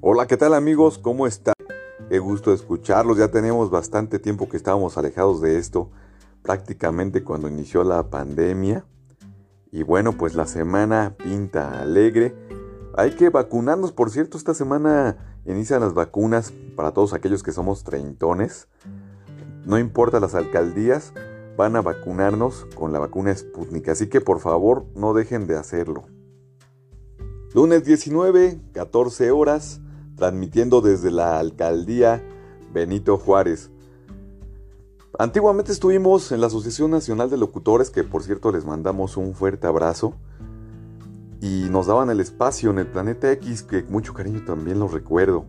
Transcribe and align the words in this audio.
Hola, 0.00 0.26
¿qué 0.26 0.36
tal 0.36 0.54
amigos? 0.54 0.98
¿Cómo 0.98 1.26
están? 1.26 1.54
Qué 2.08 2.18
gusto 2.18 2.52
escucharlos. 2.52 3.18
Ya 3.18 3.28
tenemos 3.28 3.70
bastante 3.70 4.18
tiempo 4.18 4.48
que 4.48 4.56
estábamos 4.56 4.98
alejados 4.98 5.40
de 5.40 5.58
esto, 5.58 5.90
prácticamente 6.42 7.24
cuando 7.24 7.48
inició 7.48 7.84
la 7.84 8.10
pandemia. 8.10 8.84
Y 9.72 9.82
bueno, 9.82 10.12
pues 10.12 10.34
la 10.34 10.46
semana 10.46 11.16
pinta 11.16 11.80
alegre. 11.80 12.34
Hay 12.96 13.12
que 13.12 13.30
vacunarnos, 13.30 13.92
por 13.92 14.10
cierto, 14.10 14.38
esta 14.38 14.54
semana 14.54 15.40
inician 15.46 15.80
las 15.80 15.94
vacunas 15.94 16.52
para 16.76 16.92
todos 16.92 17.12
aquellos 17.12 17.42
que 17.42 17.50
somos 17.50 17.82
treintones. 17.82 18.68
No 19.64 19.78
importa 19.78 20.20
las 20.20 20.34
alcaldías, 20.34 21.12
van 21.56 21.76
a 21.76 21.82
vacunarnos 21.82 22.66
con 22.74 22.92
la 22.92 22.98
vacuna 22.98 23.34
Sputnik. 23.34 23.88
Así 23.88 24.08
que 24.08 24.20
por 24.20 24.40
favor 24.40 24.86
no 24.94 25.14
dejen 25.14 25.46
de 25.46 25.56
hacerlo. 25.56 26.04
Lunes 27.54 27.84
19, 27.84 28.60
14 28.72 29.30
horas 29.30 29.80
transmitiendo 30.16 30.80
desde 30.80 31.10
la 31.10 31.38
alcaldía 31.38 32.22
Benito 32.72 33.16
Juárez. 33.16 33.70
Antiguamente 35.18 35.72
estuvimos 35.72 36.32
en 36.32 36.40
la 36.40 36.48
Asociación 36.48 36.90
Nacional 36.90 37.30
de 37.30 37.36
Locutores, 37.36 37.90
que 37.90 38.02
por 38.02 38.22
cierto 38.22 38.50
les 38.50 38.64
mandamos 38.64 39.16
un 39.16 39.34
fuerte 39.34 39.66
abrazo, 39.66 40.14
y 41.40 41.68
nos 41.70 41.86
daban 41.86 42.10
el 42.10 42.20
espacio 42.20 42.70
en 42.70 42.78
el 42.78 42.86
planeta 42.86 43.30
X, 43.32 43.62
que 43.62 43.84
mucho 43.84 44.14
cariño 44.14 44.44
también 44.44 44.80
lo 44.80 44.88
recuerdo. 44.88 45.46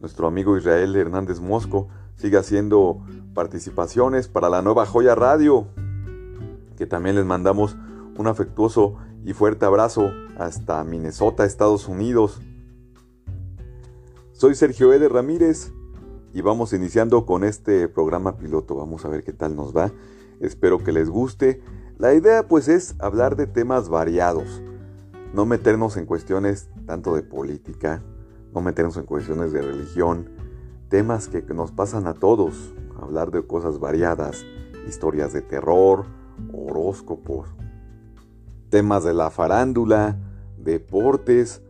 Nuestro 0.00 0.28
amigo 0.28 0.56
Israel 0.56 0.94
Hernández 0.94 1.40
Mosco 1.40 1.88
sigue 2.20 2.36
haciendo 2.36 3.00
participaciones 3.32 4.28
para 4.28 4.50
la 4.50 4.60
nueva 4.60 4.84
Joya 4.84 5.14
Radio, 5.14 5.68
que 6.76 6.86
también 6.86 7.16
les 7.16 7.24
mandamos 7.24 7.78
un 8.18 8.26
afectuoso 8.26 8.96
y 9.24 9.32
fuerte 9.32 9.64
abrazo 9.64 10.10
hasta 10.36 10.84
Minnesota, 10.84 11.46
Estados 11.46 11.88
Unidos. 11.88 12.42
Soy 14.32 14.54
Sergio 14.54 14.92
Eder 14.92 15.14
Ramírez 15.14 15.72
y 16.34 16.42
vamos 16.42 16.74
iniciando 16.74 17.24
con 17.24 17.42
este 17.42 17.88
programa 17.88 18.36
piloto. 18.36 18.74
Vamos 18.74 19.06
a 19.06 19.08
ver 19.08 19.24
qué 19.24 19.32
tal 19.32 19.56
nos 19.56 19.74
va. 19.74 19.90
Espero 20.40 20.84
que 20.84 20.92
les 20.92 21.08
guste. 21.08 21.62
La 21.96 22.12
idea 22.12 22.46
pues 22.46 22.68
es 22.68 22.96
hablar 22.98 23.34
de 23.36 23.46
temas 23.46 23.88
variados. 23.88 24.60
No 25.32 25.46
meternos 25.46 25.96
en 25.96 26.04
cuestiones 26.04 26.68
tanto 26.86 27.14
de 27.14 27.22
política, 27.22 28.02
no 28.52 28.60
meternos 28.60 28.98
en 28.98 29.04
cuestiones 29.04 29.52
de 29.52 29.62
religión, 29.62 30.39
temas 30.90 31.28
que 31.28 31.42
nos 31.54 31.72
pasan 31.72 32.06
a 32.06 32.12
todos. 32.12 32.74
Hablar 33.00 33.30
de 33.30 33.46
cosas 33.46 33.78
variadas, 33.78 34.44
historias 34.86 35.32
de 35.32 35.40
terror, 35.40 36.04
horóscopos, 36.52 37.48
temas 38.68 39.04
de 39.04 39.14
la 39.14 39.30
farándula, 39.30 40.18
deportes. 40.58 41.62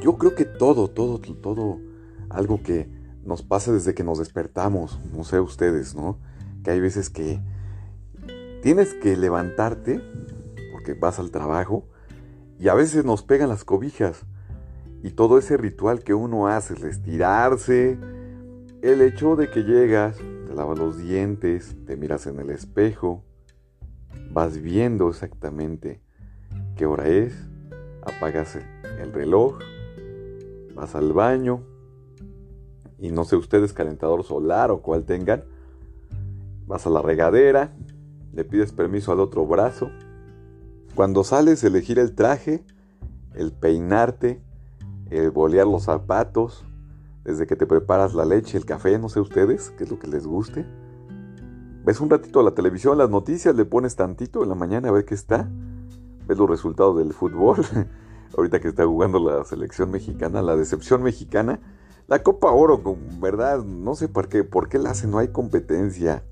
Yo 0.00 0.16
creo 0.16 0.34
que 0.34 0.46
todo, 0.46 0.88
todo, 0.88 1.18
todo 1.18 1.78
algo 2.30 2.62
que 2.62 2.88
nos 3.24 3.42
pasa 3.42 3.72
desde 3.72 3.94
que 3.94 4.04
nos 4.04 4.18
despertamos, 4.18 4.98
no 5.14 5.24
sé 5.24 5.38
ustedes, 5.40 5.94
¿no? 5.94 6.18
Que 6.64 6.70
hay 6.70 6.80
veces 6.80 7.10
que 7.10 7.40
tienes 8.62 8.94
que 8.94 9.16
levantarte 9.16 10.00
porque 10.72 10.94
vas 10.94 11.18
al 11.18 11.30
trabajo 11.30 11.84
y 12.58 12.68
a 12.68 12.74
veces 12.74 13.04
nos 13.04 13.22
pegan 13.22 13.48
las 13.48 13.64
cobijas 13.64 14.24
y 15.02 15.10
todo 15.10 15.36
ese 15.36 15.56
ritual 15.56 16.02
que 16.02 16.14
uno 16.14 16.46
hace, 16.46 16.74
estirarse, 16.88 17.98
el 18.82 19.00
hecho 19.00 19.36
de 19.36 19.48
que 19.48 19.62
llegas, 19.62 20.18
te 20.18 20.54
lavas 20.54 20.76
los 20.76 20.98
dientes, 20.98 21.76
te 21.86 21.96
miras 21.96 22.26
en 22.26 22.40
el 22.40 22.50
espejo, 22.50 23.22
vas 24.32 24.60
viendo 24.60 25.08
exactamente 25.08 26.02
qué 26.74 26.86
hora 26.86 27.06
es, 27.06 27.32
apagas 28.02 28.58
el 29.00 29.12
reloj, 29.12 29.60
vas 30.74 30.96
al 30.96 31.12
baño, 31.12 31.62
y 32.98 33.12
no 33.12 33.24
sé 33.24 33.36
ustedes 33.36 33.72
calentador 33.72 34.24
solar 34.24 34.72
o 34.72 34.82
cual 34.82 35.04
tengan, 35.04 35.44
vas 36.66 36.84
a 36.84 36.90
la 36.90 37.02
regadera, 37.02 37.76
le 38.32 38.44
pides 38.44 38.72
permiso 38.72 39.12
al 39.12 39.20
otro 39.20 39.46
brazo. 39.46 39.90
Cuando 40.96 41.22
sales, 41.22 41.62
elegir 41.62 42.00
el 42.00 42.16
traje, 42.16 42.64
el 43.34 43.52
peinarte, 43.52 44.42
el 45.10 45.30
bolear 45.30 45.68
los 45.68 45.84
zapatos, 45.84 46.64
desde 47.24 47.46
que 47.46 47.56
te 47.56 47.66
preparas 47.66 48.14
la 48.14 48.24
leche, 48.24 48.58
el 48.58 48.64
café, 48.64 48.98
no 48.98 49.08
sé 49.08 49.20
ustedes, 49.20 49.70
qué 49.76 49.84
es 49.84 49.90
lo 49.90 49.98
que 49.98 50.08
les 50.08 50.26
guste. 50.26 50.66
Ves 51.84 52.00
un 52.00 52.10
ratito 52.10 52.42
la 52.42 52.54
televisión, 52.54 52.98
las 52.98 53.10
noticias, 53.10 53.54
le 53.54 53.64
pones 53.64 53.96
tantito 53.96 54.42
en 54.42 54.48
la 54.48 54.54
mañana 54.54 54.88
a 54.88 54.92
ver 54.92 55.04
qué 55.04 55.14
está. 55.14 55.48
Ves 56.26 56.38
los 56.38 56.48
resultados 56.48 56.98
del 56.98 57.12
fútbol. 57.12 57.64
Ahorita 58.36 58.60
que 58.60 58.68
está 58.68 58.86
jugando 58.86 59.18
la 59.18 59.44
selección 59.44 59.90
mexicana, 59.90 60.40
la 60.42 60.56
decepción 60.56 61.02
mexicana 61.02 61.60
la 62.08 62.22
Copa 62.22 62.50
Oro, 62.50 62.82
¿verdad? 63.20 63.64
No 63.64 63.94
sé 63.94 64.08
por 64.08 64.28
qué, 64.28 64.44
por 64.44 64.68
qué 64.68 64.78
la 64.78 64.90
hacen, 64.90 65.10
no 65.10 65.18
hay 65.18 65.28
competencia, 65.28 66.24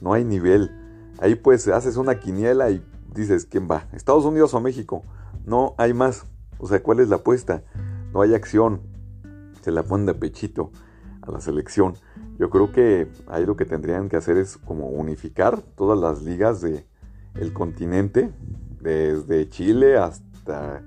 no 0.00 0.12
hay 0.12 0.24
nivel. 0.24 0.70
Ahí 1.18 1.34
pues 1.34 1.68
haces 1.68 1.96
una 1.96 2.20
quiniela 2.20 2.70
y 2.70 2.82
dices, 3.14 3.44
¿quién 3.44 3.68
va? 3.70 3.86
¿Estados 3.92 4.24
Unidos 4.24 4.54
o 4.54 4.60
México? 4.60 5.02
No 5.44 5.74
hay 5.78 5.92
más. 5.92 6.24
O 6.58 6.66
sea, 6.66 6.82
¿cuál 6.82 7.00
es 7.00 7.08
la 7.08 7.16
apuesta? 7.16 7.62
No 8.12 8.22
hay 8.22 8.34
acción. 8.34 8.80
Se 9.66 9.72
la 9.72 9.82
ponen 9.82 10.06
de 10.06 10.14
pechito 10.14 10.70
a 11.22 11.32
la 11.32 11.40
selección. 11.40 11.94
Yo 12.38 12.50
creo 12.50 12.70
que 12.70 13.08
ahí 13.26 13.44
lo 13.44 13.56
que 13.56 13.64
tendrían 13.64 14.08
que 14.08 14.14
hacer 14.14 14.36
es 14.36 14.58
como 14.58 14.90
unificar 14.90 15.60
todas 15.60 15.98
las 15.98 16.22
ligas 16.22 16.60
de 16.60 16.86
el 17.34 17.52
continente, 17.52 18.30
desde 18.80 19.48
Chile 19.48 19.96
hasta 19.98 20.84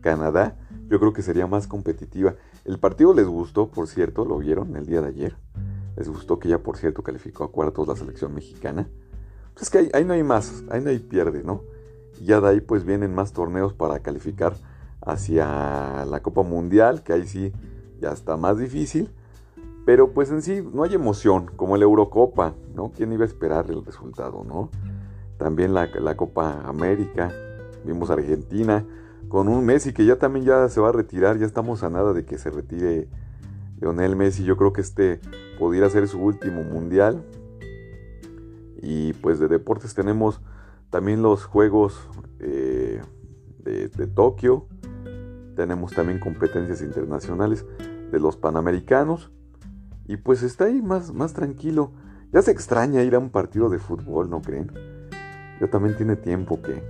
Canadá. 0.00 0.58
Yo 0.88 0.98
creo 0.98 1.12
que 1.12 1.22
sería 1.22 1.46
más 1.46 1.68
competitiva. 1.68 2.34
El 2.64 2.80
partido 2.80 3.14
les 3.14 3.28
gustó, 3.28 3.70
por 3.70 3.86
cierto, 3.86 4.24
lo 4.24 4.38
vieron 4.38 4.74
el 4.74 4.86
día 4.86 5.02
de 5.02 5.08
ayer. 5.10 5.36
Les 5.96 6.08
gustó 6.08 6.40
que 6.40 6.48
ya, 6.48 6.58
por 6.58 6.78
cierto, 6.78 7.04
calificó 7.04 7.44
a 7.44 7.52
cuartos 7.52 7.86
la 7.86 7.94
selección 7.94 8.34
mexicana. 8.34 8.88
Pues 9.54 9.62
es 9.62 9.70
que 9.70 9.88
ahí, 9.96 10.04
no 10.04 10.14
hay 10.14 10.24
más, 10.24 10.64
ahí 10.68 10.80
no 10.80 10.90
hay 10.90 10.98
pierde, 10.98 11.44
¿no? 11.44 11.62
Y 12.20 12.24
ya 12.24 12.40
de 12.40 12.48
ahí 12.48 12.60
pues 12.60 12.84
vienen 12.84 13.14
más 13.14 13.32
torneos 13.32 13.72
para 13.72 14.00
calificar 14.00 14.56
hacia 15.00 16.04
la 16.06 16.20
Copa 16.24 16.42
Mundial, 16.42 17.04
que 17.04 17.12
ahí 17.12 17.28
sí 17.28 17.52
ya 18.00 18.10
está 18.10 18.36
más 18.36 18.58
difícil. 18.58 19.10
Pero 19.84 20.12
pues 20.12 20.30
en 20.30 20.42
sí 20.42 20.64
no 20.72 20.82
hay 20.82 20.94
emoción, 20.94 21.50
como 21.56 21.76
la 21.76 21.84
Eurocopa, 21.84 22.54
¿no? 22.74 22.90
¿Quién 22.94 23.12
iba 23.12 23.22
a 23.22 23.26
esperar 23.26 23.70
el 23.70 23.84
resultado, 23.84 24.42
no? 24.44 24.70
También 25.38 25.74
la, 25.74 25.86
la 25.86 26.16
Copa 26.16 26.62
América, 26.66 27.32
vimos 27.84 28.10
Argentina, 28.10 28.84
con 29.28 29.48
un 29.48 29.64
Messi 29.64 29.92
que 29.92 30.04
ya 30.04 30.16
también 30.16 30.44
ya 30.44 30.68
se 30.68 30.80
va 30.80 30.88
a 30.88 30.92
retirar, 30.92 31.38
ya 31.38 31.46
estamos 31.46 31.82
a 31.82 31.90
nada 31.90 32.12
de 32.12 32.24
que 32.24 32.38
se 32.38 32.50
retire 32.50 33.08
Leonel 33.80 34.16
Messi, 34.16 34.44
yo 34.44 34.56
creo 34.56 34.72
que 34.72 34.80
este 34.80 35.20
pudiera 35.58 35.88
ser 35.90 36.08
su 36.08 36.20
último 36.20 36.62
mundial. 36.62 37.24
Y 38.80 39.14
pues 39.14 39.38
de 39.38 39.48
deportes 39.48 39.94
tenemos 39.94 40.40
también 40.90 41.22
los 41.22 41.44
Juegos 41.44 42.08
eh, 42.40 43.02
de, 43.58 44.06
Tokio, 44.06 44.66
tenemos 45.56 45.92
también 45.92 46.20
competencias 46.20 46.82
internacionales 46.82 47.66
de 48.12 48.20
los 48.20 48.36
Panamericanos. 48.36 49.32
Y 50.06 50.18
pues 50.18 50.44
está 50.44 50.66
ahí 50.66 50.80
más, 50.80 51.12
más 51.12 51.32
tranquilo. 51.32 51.90
Ya 52.32 52.42
se 52.42 52.52
extraña 52.52 53.02
ir 53.02 53.16
a 53.16 53.18
un 53.18 53.30
partido 53.30 53.68
de 53.68 53.80
fútbol, 53.80 54.30
¿no 54.30 54.40
creen? 54.42 54.70
Ya 55.60 55.68
también 55.68 55.96
tiene 55.96 56.14
tiempo 56.14 56.62
que, 56.62 56.80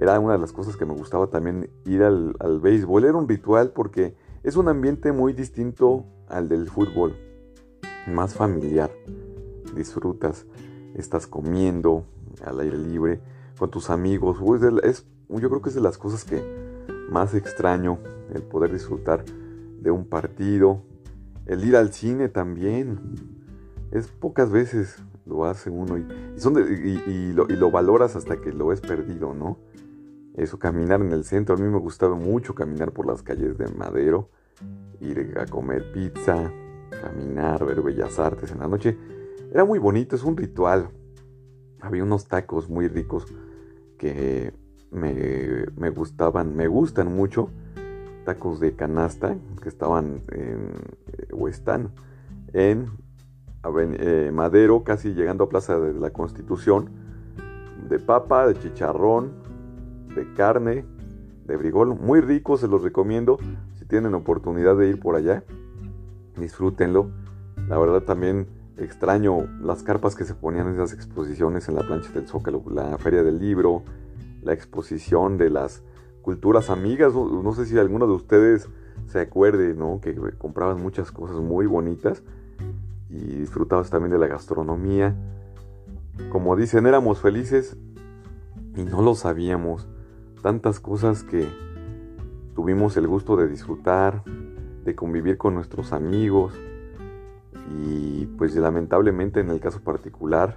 era 0.00 0.18
una 0.18 0.32
de 0.32 0.38
las 0.38 0.52
cosas 0.52 0.78
que 0.78 0.86
me 0.86 0.94
gustaba 0.94 1.26
también 1.26 1.68
ir 1.84 2.02
al, 2.02 2.34
béisbol. 2.62 3.04
Era 3.04 3.18
un 3.18 3.28
ritual 3.28 3.72
porque 3.72 4.16
es 4.42 4.56
un 4.56 4.68
ambiente 4.68 5.12
muy 5.12 5.34
distinto 5.34 6.06
al 6.26 6.48
del 6.48 6.70
fútbol, 6.70 7.14
más 8.06 8.32
familiar. 8.32 8.90
Disfrutas, 9.76 10.46
estás 10.94 11.26
comiendo 11.26 12.06
al 12.42 12.60
aire 12.60 12.78
libre 12.78 13.20
con 13.58 13.70
tus 13.70 13.90
amigos. 13.90 14.38
Es, 14.82 15.06
yo 15.28 15.50
creo 15.50 15.60
que 15.60 15.68
es 15.68 15.74
de 15.74 15.82
las 15.82 15.98
cosas 15.98 16.24
que 16.24 16.42
más 17.10 17.34
extraño, 17.34 17.98
el 18.34 18.42
poder 18.42 18.72
disfrutar 18.72 19.24
de 19.80 19.90
un 19.90 20.06
partido, 20.06 20.82
el 21.46 21.64
ir 21.64 21.76
al 21.76 21.92
cine 21.92 22.28
también. 22.28 22.98
Es 23.90 24.06
pocas 24.08 24.50
veces 24.50 25.02
lo 25.26 25.44
hace 25.44 25.70
uno 25.70 25.98
y, 25.98 26.06
son 26.36 26.54
y, 26.58 27.32
lo, 27.32 27.46
y, 27.48 27.56
lo, 27.56 27.70
valoras 27.70 28.16
hasta 28.16 28.40
que 28.40 28.52
lo 28.52 28.68
ves 28.68 28.80
perdido, 28.80 29.34
¿no? 29.34 29.58
eso, 30.34 30.58
caminar 30.58 31.00
en 31.00 31.12
el 31.12 31.24
centro. 31.24 31.54
A 31.54 31.58
mí 31.58 31.68
me 31.68 31.78
gustaba 31.78 32.14
mucho 32.14 32.54
caminar 32.54 32.92
por 32.92 33.06
las 33.06 33.22
calles 33.22 33.58
de 33.58 33.66
Madero, 33.68 34.30
ir 35.00 35.34
a 35.38 35.46
comer 35.46 35.92
pizza, 35.92 36.52
caminar, 37.02 37.64
ver 37.64 37.82
bellas 37.82 38.18
artes 38.18 38.50
en 38.52 38.60
la 38.60 38.68
noche. 38.68 38.96
Era 39.52 39.64
muy 39.64 39.78
bonito, 39.78 40.16
es 40.16 40.24
un 40.24 40.36
ritual. 40.36 40.90
Había 41.80 42.04
unos 42.04 42.26
tacos 42.26 42.68
muy 42.68 42.88
ricos 42.88 43.26
que 43.98 44.52
me, 44.90 45.90
gustaban, 45.90 46.56
me 46.56 46.66
gustan 46.66 47.14
mucho. 47.14 47.50
Tacos 48.24 48.60
de 48.60 48.74
canasta 48.74 49.36
que 49.62 49.68
estaban 49.68 50.22
en, 50.32 50.72
o 51.32 51.48
están 51.48 51.90
en 52.52 52.90
eh, 53.64 54.30
Madero, 54.32 54.84
casi 54.84 55.14
llegando 55.14 55.44
a 55.44 55.48
Plaza 55.48 55.78
de 55.78 55.94
la 55.94 56.10
Constitución 56.10 56.90
de 57.88 57.98
papa, 57.98 58.46
de 58.46 58.58
chicharrón, 58.58 59.32
de 60.14 60.32
carne, 60.34 60.84
de 61.46 61.56
brigol, 61.56 61.98
muy 61.98 62.20
rico, 62.20 62.56
se 62.56 62.68
los 62.68 62.82
recomiendo 62.82 63.38
si 63.74 63.84
tienen 63.84 64.14
oportunidad 64.14 64.76
de 64.76 64.88
ir 64.88 65.00
por 65.00 65.16
allá, 65.16 65.42
disfrútenlo. 66.38 67.10
La 67.68 67.78
verdad 67.78 68.02
también 68.02 68.46
extraño 68.76 69.48
las 69.60 69.82
carpas 69.82 70.14
que 70.14 70.24
se 70.24 70.34
ponían 70.34 70.68
en 70.68 70.74
esas 70.74 70.92
exposiciones 70.92 71.68
en 71.68 71.74
la 71.74 71.82
plancha 71.82 72.10
del 72.12 72.26
Zócalo, 72.26 72.62
la 72.70 72.96
feria 72.98 73.22
del 73.22 73.38
libro, 73.38 73.82
la 74.42 74.52
exposición 74.52 75.38
de 75.38 75.50
las 75.50 75.82
culturas 76.22 76.70
amigas, 76.70 77.14
no, 77.14 77.52
sé 77.52 77.66
si 77.66 77.78
alguno 77.78 78.06
de 78.06 78.12
ustedes 78.12 78.68
se 79.06 79.20
acuerde, 79.20 79.74
¿no? 79.74 80.00
Que 80.00 80.14
compraban 80.38 80.82
muchas 80.82 81.10
cosas 81.10 81.36
muy 81.36 81.66
bonitas 81.66 82.22
y 83.08 83.18
disfrutabas 83.18 83.90
también 83.90 84.12
de 84.12 84.18
la 84.18 84.26
gastronomía. 84.26 85.16
Como 86.30 86.56
dicen, 86.56 86.86
éramos 86.86 87.20
felices 87.20 87.76
y 88.76 88.84
no 88.84 89.02
lo 89.02 89.14
sabíamos. 89.14 89.88
Tantas 90.42 90.80
cosas 90.80 91.24
que 91.24 91.48
tuvimos 92.54 92.96
el 92.96 93.06
gusto 93.06 93.36
de 93.36 93.48
disfrutar, 93.48 94.22
de 94.84 94.94
convivir 94.94 95.38
con 95.38 95.54
nuestros 95.54 95.92
amigos 95.92 96.54
y 97.70 98.26
pues 98.38 98.54
lamentablemente 98.56 99.40
en 99.40 99.50
el 99.50 99.60
caso 99.60 99.80
particular 99.80 100.56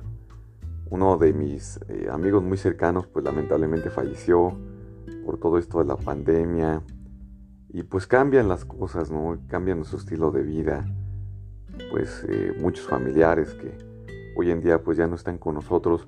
uno 0.94 1.18
de 1.18 1.34
mis 1.34 1.80
eh, 1.90 2.08
amigos 2.12 2.44
muy 2.44 2.56
cercanos 2.56 3.08
pues 3.08 3.26
lamentablemente 3.26 3.90
falleció 3.90 4.56
por 5.26 5.40
todo 5.40 5.58
esto 5.58 5.80
de 5.80 5.86
la 5.86 5.96
pandemia 5.96 6.84
y 7.70 7.82
pues 7.82 8.06
cambian 8.06 8.48
las 8.48 8.64
cosas, 8.64 9.10
¿no? 9.10 9.40
Cambian 9.48 9.78
nuestro 9.78 9.98
estilo 9.98 10.30
de 10.30 10.44
vida, 10.44 10.86
pues 11.90 12.24
eh, 12.30 12.56
muchos 12.62 12.86
familiares 12.86 13.56
que 13.56 13.76
hoy 14.38 14.52
en 14.52 14.62
día 14.62 14.84
pues 14.84 14.96
ya 14.96 15.08
no 15.08 15.16
están 15.16 15.40
con 15.40 15.56
nosotros, 15.56 16.08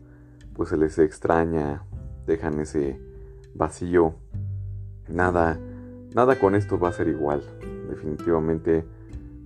pues 0.54 0.70
se 0.70 0.78
les 0.78 1.00
extraña, 1.00 1.82
dejan 2.28 2.60
ese 2.60 3.02
vacío. 3.56 4.14
Nada, 5.10 5.60
nada 6.14 6.40
con 6.40 6.54
esto 6.54 6.78
va 6.78 6.90
a 6.90 6.94
ser 6.94 7.08
igual. 7.08 7.42
Definitivamente 7.90 8.86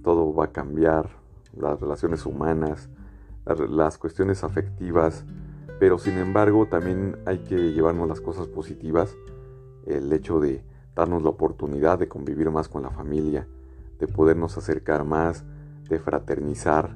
todo 0.03 0.33
va 0.33 0.45
a 0.45 0.51
cambiar, 0.51 1.07
las 1.57 1.79
relaciones 1.79 2.25
humanas, 2.25 2.89
las 3.55 3.97
cuestiones 3.97 4.43
afectivas, 4.43 5.25
pero 5.79 5.97
sin 5.97 6.17
embargo 6.17 6.67
también 6.67 7.17
hay 7.25 7.39
que 7.39 7.71
llevarnos 7.71 8.07
las 8.07 8.21
cosas 8.21 8.47
positivas, 8.47 9.15
el 9.85 10.11
hecho 10.13 10.39
de 10.39 10.63
darnos 10.95 11.23
la 11.23 11.29
oportunidad 11.29 11.97
de 11.97 12.07
convivir 12.07 12.51
más 12.51 12.67
con 12.67 12.83
la 12.83 12.91
familia, 12.91 13.47
de 13.99 14.07
podernos 14.07 14.57
acercar 14.57 15.05
más, 15.05 15.45
de 15.89 15.99
fraternizar, 15.99 16.95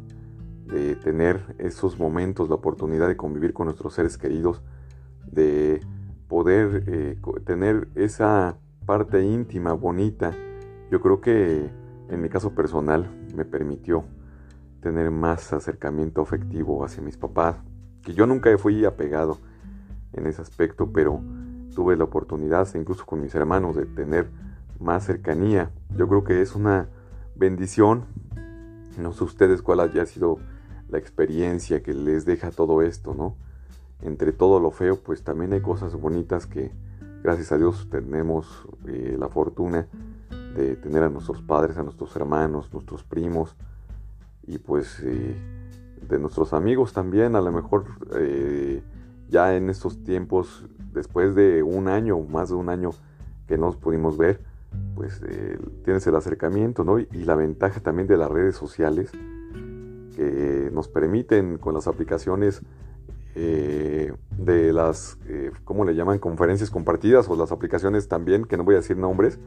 de 0.66 0.96
tener 0.96 1.56
esos 1.58 2.00
momentos, 2.00 2.50
la 2.50 2.56
oportunidad 2.56 3.08
de 3.08 3.18
convivir 3.18 3.54
con 3.54 3.66
nuestros 3.66 3.94
seres 3.94 4.18
queridos, 4.18 4.62
de 5.32 5.82
poder 6.28 6.84
eh, 6.88 7.18
tener 7.46 7.90
esa 7.96 8.58
parte 8.86 9.24
íntima, 9.24 9.74
bonita. 9.74 10.32
Yo 10.92 11.02
creo 11.02 11.22
que 11.22 11.70
en 12.10 12.22
mi 12.22 12.30
caso 12.30 12.54
personal 12.54 13.10
me 13.36 13.46
permitió 13.46 14.06
tener 14.84 15.10
más 15.12 15.54
acercamiento 15.54 16.22
afectivo 16.22 16.84
hacia 16.84 17.02
mis 17.02 17.18
papás, 17.18 17.56
que 18.04 18.14
yo 18.14 18.28
nunca 18.28 18.56
fui 18.58 18.84
apegado 18.84 19.40
en 20.12 20.28
ese 20.28 20.42
aspecto, 20.42 20.92
pero 20.92 21.22
tuve 21.74 21.96
la 21.96 22.04
oportunidad, 22.04 22.68
incluso 22.76 23.06
con 23.06 23.22
mis 23.22 23.34
hermanos, 23.34 23.78
de 23.78 23.86
tener 23.86 24.28
más 24.80 25.06
cercanía. 25.06 25.72
Yo 25.98 26.08
creo 26.10 26.26
que 26.26 26.42
es 26.42 26.54
una 26.54 26.90
bendición. 27.36 28.06
No 29.00 29.14
sé 29.14 29.24
ustedes 29.24 29.62
cuál 29.62 29.80
haya 29.80 30.06
sido 30.06 30.38
la 30.90 30.98
experiencia 30.98 31.82
que 31.82 31.94
les 31.94 32.26
deja 32.26 32.52
todo 32.52 32.82
esto, 32.82 33.16
¿no? 33.16 33.38
Entre 34.02 34.34
todo 34.34 34.60
lo 34.60 34.70
feo, 34.72 35.00
pues 35.02 35.24
también 35.24 35.54
hay 35.54 35.62
cosas 35.62 35.96
bonitas 35.96 36.46
que, 36.46 36.72
gracias 37.24 37.54
a 37.54 37.58
Dios, 37.58 37.88
tenemos 37.90 38.68
eh, 38.86 39.16
la 39.18 39.30
fortuna 39.30 39.88
de 40.56 40.76
tener 40.76 41.04
a 41.04 41.10
nuestros 41.10 41.42
padres, 41.42 41.78
a 41.78 41.84
nuestros 41.84 42.14
hermanos, 42.18 42.72
nuestros 42.74 43.04
primos, 43.04 43.56
y 44.48 44.58
pues 44.58 45.00
eh, 45.04 45.36
de 46.08 46.20
nuestros 46.20 46.54
amigos 46.54 46.94
también, 46.94 47.36
a 47.36 47.42
lo 47.42 47.52
mejor 47.52 47.86
eh, 48.16 48.82
ya 49.30 49.56
en 49.56 49.70
estos 49.70 50.04
tiempos, 50.04 50.66
después 50.94 51.36
de 51.36 51.64
un 51.64 51.88
año, 51.88 52.20
más 52.20 52.50
de 52.50 52.56
un 52.56 52.70
año 52.70 52.92
que 53.48 53.58
nos 53.58 53.78
pudimos 53.78 54.18
ver, 54.18 54.42
pues 54.96 55.22
eh, 55.28 55.58
tienes 55.84 56.06
el 56.08 56.16
acercamiento, 56.16 56.84
¿no? 56.84 57.00
Y, 57.00 57.08
la 57.26 57.36
ventaja 57.36 57.80
también 57.80 58.08
de 58.08 58.18
las 58.18 58.30
redes 58.30 58.56
sociales 58.56 59.12
que 60.16 60.70
nos 60.72 60.88
permiten 60.88 61.58
con 61.58 61.74
las 61.74 61.88
aplicaciones 61.88 62.62
de 63.36 64.74
las, 64.74 65.18
¿cómo 65.64 65.86
le 65.86 65.96
llaman? 65.96 66.20
Conferencias 66.20 66.70
compartidas 66.70 67.28
o 67.30 67.36
las 67.36 67.52
aplicaciones 67.52 68.08
también, 68.08 68.46
que 68.46 68.58
no 68.58 68.64
voy 68.64 68.76
a 68.76 68.78
decir 68.78 68.96
nombres, 68.96 69.40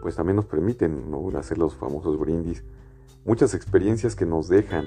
pues 0.00 0.14
también 0.14 0.36
nos 0.36 0.46
permiten 0.46 1.10
¿no? 1.10 1.28
hacer 1.36 1.58
los 1.58 1.74
famosos 1.74 2.16
brindis 2.20 2.62
muchas 3.24 3.54
experiencias 3.54 4.16
que 4.16 4.26
nos 4.26 4.48
dejan 4.48 4.86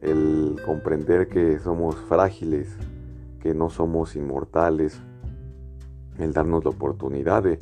el 0.00 0.56
comprender 0.64 1.28
que 1.28 1.58
somos 1.58 1.96
frágiles, 1.96 2.76
que 3.40 3.54
no 3.54 3.70
somos 3.70 4.16
inmortales, 4.16 5.00
el 6.18 6.32
darnos 6.32 6.64
la 6.64 6.70
oportunidad 6.70 7.42
de, 7.42 7.58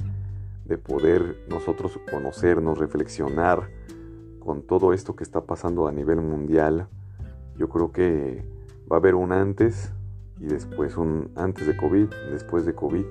poder 0.78 1.44
nosotros 1.50 2.00
conocernos, 2.10 2.78
reflexionar 2.78 3.68
con 4.38 4.62
todo 4.62 4.94
esto 4.94 5.14
que 5.14 5.22
está 5.22 5.42
pasando 5.42 5.86
a 5.86 5.92
nivel 5.92 6.22
mundial. 6.22 6.88
Yo 7.58 7.68
creo 7.68 7.92
que 7.92 8.42
va 8.90 8.96
a 8.96 8.98
haber 8.98 9.14
un 9.14 9.32
antes 9.32 9.92
y 10.40 10.46
después 10.46 10.96
un 10.96 11.30
antes 11.36 11.66
de 11.66 11.76
COVID, 11.76 12.06
después 12.30 12.64
de 12.64 12.74
COVID. 12.74 13.04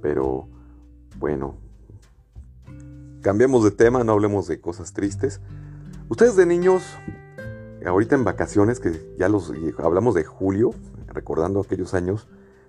Pero 0.00 0.48
bueno, 1.18 1.56
cambiemos 3.20 3.62
de 3.62 3.70
tema, 3.70 4.02
no 4.02 4.12
hablemos 4.12 4.46
de 4.46 4.58
cosas 4.58 4.94
tristes. 4.94 5.42
Ustedes 6.08 6.36
de 6.36 6.46
niños, 6.46 6.84
ahorita 7.84 8.14
en 8.14 8.22
vacaciones, 8.22 8.78
que 8.78 8.92
ya 9.18 9.28
los 9.28 9.52
hablamos 9.78 10.14
de 10.14 10.22
julio, 10.22 10.70
recordando 11.08 11.60
aquellos 11.60 11.94
años 11.94 12.28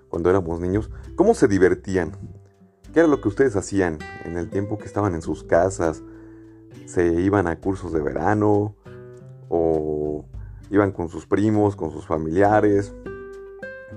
cuando 0.10 0.32
éramos 0.32 0.60
niños, 0.60 0.90
¿cómo 1.16 1.36
se 1.36 1.48
divertían? 1.48 2.14
¿Qué 2.92 3.02
era 3.02 3.08
lo 3.08 3.22
que 3.22 3.28
ustedes 3.28 3.56
hacían 3.56 4.00
en 4.26 4.38
el 4.38 4.50
tiempo 4.50 4.80
que 4.80 4.86
estaban 4.86 5.14
en 5.14 5.22
sus 5.22 5.44
casas? 5.44 6.02
¿Se 6.88 7.14
iban 7.22 7.46
a 7.46 7.60
cursos 7.60 7.94
de 7.94 8.02
verano? 8.02 8.76
¿O 9.50 10.26
iban 10.72 10.92
con 10.92 11.08
sus 11.08 11.28
primos, 11.28 11.76
con 11.76 11.92
sus 11.92 12.08
familiares? 12.08 12.96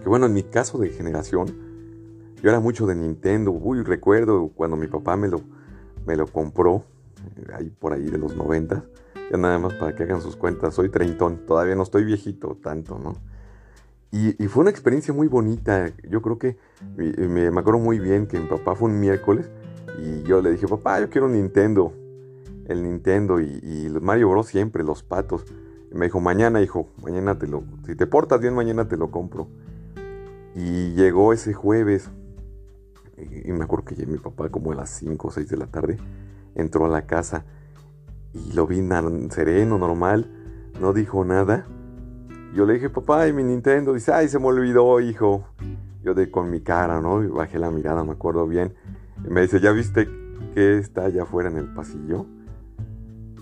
Que 0.02 0.08
bueno, 0.10 0.26
en 0.26 0.34
mi 0.34 0.42
caso 0.42 0.76
de 0.76 0.90
generación, 0.90 1.46
yo 2.42 2.50
era 2.50 2.60
mucho 2.60 2.86
de 2.86 2.94
Nintendo. 2.94 3.52
Uy, 3.52 3.84
recuerdo 3.84 4.50
cuando 4.54 4.76
mi 4.76 4.86
papá 4.86 5.16
me 5.16 5.28
lo, 5.28 5.40
me 6.04 6.14
lo 6.14 6.26
compró, 6.26 6.84
ahí 7.54 7.70
por 7.70 7.94
ahí 7.94 8.04
de 8.04 8.18
los 8.18 8.36
90 8.36 8.84
ya 9.30 9.36
nada 9.36 9.58
más 9.58 9.74
para 9.74 9.94
que 9.94 10.02
hagan 10.02 10.20
sus 10.20 10.36
cuentas, 10.36 10.74
soy 10.74 10.88
treintón, 10.88 11.46
todavía 11.46 11.74
no 11.74 11.84
estoy 11.84 12.04
viejito 12.04 12.58
tanto, 12.62 12.98
¿no? 12.98 13.14
Y, 14.12 14.32
fue 14.48 14.62
una 14.62 14.70
experiencia 14.70 15.14
muy 15.14 15.28
bonita. 15.28 15.92
Yo 16.08 16.20
creo 16.20 16.36
que 16.36 16.56
me, 16.96 17.50
me, 17.52 17.60
acuerdo 17.60 17.78
muy 17.78 18.00
bien 18.00 18.26
que 18.26 18.40
mi 18.40 18.48
papá 18.48 18.74
fue 18.74 18.90
un 18.90 18.98
miércoles 18.98 19.48
y 20.02 20.22
yo 20.24 20.42
le 20.42 20.50
dije, 20.50 20.66
papá, 20.66 21.00
yo 21.00 21.08
quiero 21.10 21.28
Nintendo. 21.28 21.92
El 22.66 22.82
Nintendo 22.82 23.40
y, 23.40 23.60
y 23.62 23.88
Mario 24.00 24.30
Bros. 24.30 24.48
siempre, 24.48 24.82
los 24.82 25.04
patos. 25.04 25.44
Y 25.92 25.94
me 25.96 26.06
dijo, 26.06 26.20
mañana, 26.20 26.60
hijo, 26.60 26.88
mañana 27.02 27.38
te 27.38 27.46
lo. 27.46 27.62
Si 27.86 27.94
te 27.94 28.06
portas 28.06 28.40
bien, 28.40 28.54
mañana 28.54 28.88
te 28.88 28.96
lo 28.96 29.12
compro. 29.12 29.48
Y 30.56 30.92
llegó 30.94 31.32
ese 31.32 31.52
jueves. 31.52 32.10
Y, 33.16 33.52
me 33.52 33.64
acuerdo 33.64 33.84
que 33.84 34.06
mi 34.06 34.18
papá, 34.18 34.48
como 34.48 34.72
a 34.72 34.74
las 34.74 34.90
5 34.90 35.28
o 35.28 35.30
6 35.30 35.48
de 35.48 35.56
la 35.56 35.66
tarde, 35.66 35.98
entró 36.56 36.86
a 36.86 36.88
la 36.88 37.06
casa 37.06 37.44
y 38.32 38.52
lo 38.52 38.66
vi 38.66 38.86
sereno, 39.30 39.78
normal, 39.78 40.30
no 40.80 40.92
dijo 40.92 41.24
nada. 41.24 41.66
Yo 42.54 42.66
le 42.66 42.74
dije, 42.74 42.90
papá, 42.90 43.28
¿y 43.28 43.32
mi 43.32 43.44
Nintendo? 43.44 43.94
Dice, 43.94 44.12
ay, 44.12 44.28
se 44.28 44.38
me 44.38 44.46
olvidó, 44.46 45.00
hijo. 45.00 45.44
Yo 46.02 46.14
de 46.14 46.30
con 46.30 46.50
mi 46.50 46.60
cara, 46.60 47.00
¿no? 47.00 47.22
Y 47.22 47.26
bajé 47.26 47.58
la 47.58 47.70
mirada, 47.70 48.02
me 48.04 48.12
acuerdo 48.12 48.46
bien. 48.46 48.74
Y 49.24 49.30
me 49.30 49.42
dice, 49.42 49.60
¿ya 49.60 49.70
viste 49.72 50.08
que 50.54 50.78
está 50.78 51.04
allá 51.04 51.22
afuera 51.22 51.50
en 51.50 51.58
el 51.58 51.72
pasillo? 51.74 52.26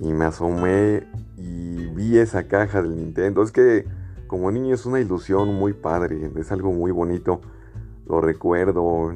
Y 0.00 0.12
me 0.12 0.26
asomé 0.26 1.06
y 1.36 1.86
vi 1.86 2.18
esa 2.18 2.48
caja 2.48 2.82
del 2.82 2.96
Nintendo. 2.96 3.42
Es 3.42 3.52
que 3.52 3.86
como 4.26 4.50
niño 4.50 4.74
es 4.74 4.84
una 4.86 5.00
ilusión 5.00 5.54
muy 5.54 5.72
padre, 5.72 6.30
es 6.36 6.52
algo 6.52 6.72
muy 6.72 6.90
bonito. 6.90 7.40
Lo 8.06 8.20
recuerdo 8.20 9.12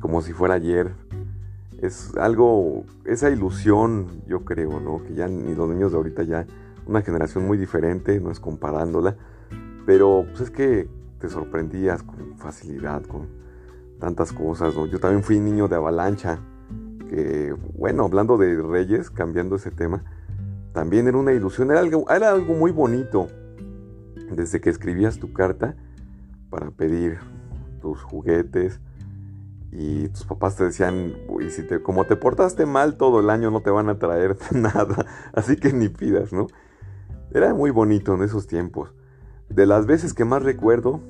como 0.00 0.22
si 0.22 0.32
fuera 0.32 0.54
ayer 0.54 0.94
es 1.82 2.16
algo, 2.16 2.84
esa 3.04 3.28
ilusión, 3.28 4.22
yo 4.26 4.44
creo, 4.44 4.80
¿no? 4.80 5.02
Que 5.02 5.14
ya 5.14 5.26
ni 5.26 5.54
los 5.54 5.68
niños 5.68 5.90
de 5.90 5.98
ahorita 5.98 6.22
ya, 6.22 6.46
una 6.86 7.02
generación 7.02 7.44
muy 7.44 7.58
diferente, 7.58 8.20
no 8.20 8.30
es 8.30 8.38
comparándola, 8.38 9.16
pero 9.84 10.24
pues 10.28 10.42
es 10.42 10.50
que 10.50 10.88
te 11.18 11.28
sorprendías 11.28 12.04
con 12.04 12.38
facilidad, 12.38 13.02
con 13.02 13.26
tantas 13.98 14.32
cosas, 14.32 14.76
¿no? 14.76 14.86
Yo 14.86 15.00
también 15.00 15.24
fui 15.24 15.40
niño 15.40 15.66
de 15.66 15.74
avalancha, 15.74 16.38
que, 17.10 17.54
bueno, 17.76 18.04
hablando 18.04 18.38
de 18.38 18.62
reyes, 18.62 19.10
cambiando 19.10 19.56
ese 19.56 19.72
tema, 19.72 20.04
también 20.72 21.08
era 21.08 21.18
una 21.18 21.32
ilusión, 21.32 21.72
era 21.72 21.80
algo, 21.80 22.08
era 22.08 22.30
algo 22.30 22.54
muy 22.54 22.70
bonito. 22.70 23.26
Desde 24.30 24.60
que 24.60 24.70
escribías 24.70 25.18
tu 25.18 25.32
carta, 25.32 25.76
para 26.48 26.70
pedir 26.70 27.18
tus 27.80 28.02
juguetes 28.02 28.80
y 29.72 30.08
tus 30.08 30.24
papás 30.24 30.54
te 30.56 30.64
decían, 30.64 31.14
si 31.48 31.62
te, 31.62 31.82
como 31.82 32.04
te 32.04 32.14
portaste 32.14 32.66
mal 32.66 32.98
todo 32.98 33.20
el 33.20 33.30
año 33.30 33.50
no 33.50 33.62
te 33.62 33.70
van 33.70 33.88
a 33.88 33.98
traer 33.98 34.36
nada, 34.52 35.06
así 35.32 35.56
que 35.56 35.72
ni 35.72 35.88
pidas, 35.88 36.32
¿no? 36.32 36.46
Era 37.32 37.54
muy 37.54 37.70
bonito 37.70 38.14
en 38.14 38.22
esos 38.22 38.46
tiempos. 38.46 38.92
De 39.48 39.64
las 39.64 39.86
veces 39.86 40.12
que 40.12 40.26
más 40.26 40.42
recuerdo, 40.42 41.00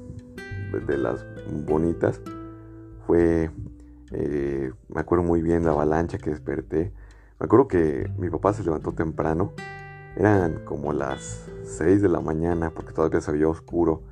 de 0.87 0.97
las 0.97 1.27
bonitas, 1.67 2.21
fue, 3.07 3.51
eh, 4.13 4.73
me 4.89 5.01
acuerdo 5.01 5.25
muy 5.25 5.43
bien 5.43 5.65
la 5.65 5.73
avalancha 5.73 6.19
que 6.19 6.31
desperté. 6.31 6.93
Me 7.41 7.47
acuerdo 7.47 7.67
que 7.67 8.09
mi 8.17 8.31
papá 8.31 8.53
se 8.53 8.63
levantó 8.63 8.93
temprano, 8.93 9.53
eran 10.15 10.65
como 10.65 10.93
las 10.93 11.49
6 11.65 12.01
de 12.01 12.09
la 12.09 12.21
mañana 12.21 12.71
porque 12.71 12.93
todavía 12.93 13.21
se 13.21 13.33
veía 13.33 13.49
oscuro. 13.49 14.03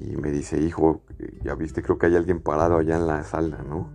Y 0.00 0.16
me 0.16 0.30
dice, 0.30 0.58
hijo, 0.58 1.02
ya 1.44 1.54
viste, 1.54 1.82
creo 1.82 1.98
que 1.98 2.06
hay 2.06 2.16
alguien 2.16 2.40
parado 2.40 2.78
allá 2.78 2.96
en 2.96 3.06
la 3.06 3.22
sala, 3.22 3.62
¿no? 3.68 3.90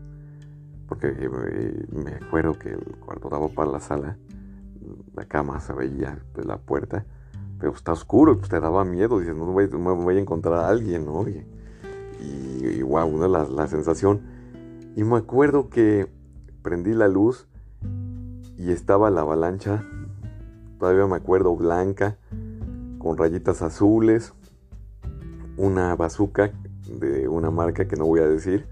Porque 0.88 1.08
eh, 1.08 1.86
me 1.92 2.12
acuerdo 2.12 2.60
que 2.60 2.78
cuando 3.04 3.28
daba 3.28 3.48
para 3.48 3.72
la 3.72 3.80
sala, 3.80 4.18
la 5.16 5.26
cama 5.26 5.60
se 5.60 5.74
veía 5.74 6.20
de 6.36 6.44
la 6.44 6.58
puerta, 6.58 7.06
pero 7.58 7.74
está 7.74 7.94
oscuro, 7.94 8.38
pues 8.38 8.50
te 8.50 8.60
daba 8.60 8.86
miedo, 8.86 9.20
dices, 9.20 9.36
no 9.36 9.46
voy, 9.48 10.18
a 10.18 10.20
encontrar 10.20 10.54
a 10.60 10.68
alguien, 10.68 11.06
¿no? 11.06 11.28
Y, 11.28 11.44
y, 12.22 12.84
wow, 12.84 13.28
la, 13.28 13.44
la 13.46 13.68
sensación. 13.68 14.22
Y 14.96 15.04
me 15.04 15.18
acuerdo 15.18 15.70
que 15.70 16.08
prendí 16.62 16.94
la 16.94 17.08
luz 17.08 17.48
y 18.58 18.72
estaba 18.72 19.10
la 19.10 19.22
avalancha, 19.22 19.84
todavía 20.78 21.08
me 21.08 21.16
acuerdo, 21.16 21.56
blanca, 21.56 22.18
con 23.00 23.18
rayitas 23.18 23.64
azules, 23.64 24.34
una 25.58 25.96
bazooka 25.96 26.52
de 26.88 27.28
una 27.28 27.52
marca 27.52 27.88
que 27.88 27.96
no 27.96 28.06
voy 28.06 28.20
a 28.20 28.28
decir, 28.28 28.68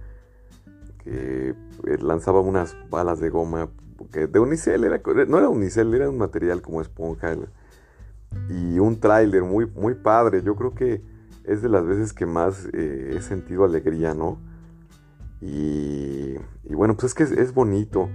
que 1.03 1.49
eh, 1.49 1.97
lanzaba 1.99 2.39
unas 2.39 2.77
balas 2.89 3.19
de 3.19 3.29
goma 3.29 3.69
de 4.11 4.39
unicel, 4.39 4.83
era, 4.83 5.01
no 5.27 5.37
era 5.37 5.49
unicel, 5.49 5.93
era 5.93 6.09
un 6.09 6.17
material 6.17 6.61
como 6.61 6.81
esponja 6.81 7.35
y 8.49 8.79
un 8.79 8.99
tráiler 8.99 9.43
muy, 9.43 9.65
muy 9.65 9.95
padre. 9.95 10.41
Yo 10.43 10.55
creo 10.55 10.73
que 10.73 11.01
es 11.43 11.61
de 11.61 11.69
las 11.69 11.85
veces 11.85 12.13
que 12.13 12.25
más 12.25 12.67
eh, 12.73 13.15
he 13.17 13.21
sentido 13.21 13.65
alegría, 13.65 14.13
¿no? 14.13 14.39
Y, 15.41 16.35
bueno, 16.69 16.95
pues 16.95 17.11
es 17.11 17.13
que 17.15 17.41
es, 17.41 17.53
bonito 17.53 18.09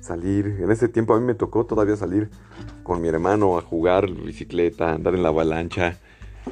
salir. 0.00 0.58
En 0.60 0.70
ese 0.70 0.88
tiempo 0.88 1.14
a 1.14 1.20
mí 1.20 1.24
me 1.24 1.34
tocó 1.34 1.64
todavía 1.64 1.96
salir 1.96 2.28
con 2.82 3.00
mi 3.00 3.08
hermano 3.08 3.56
a 3.56 3.62
jugar 3.62 4.10
bicicleta, 4.10 4.92
andar 4.92 5.14
en 5.14 5.22
la 5.22 5.30
avalancha. 5.30 5.98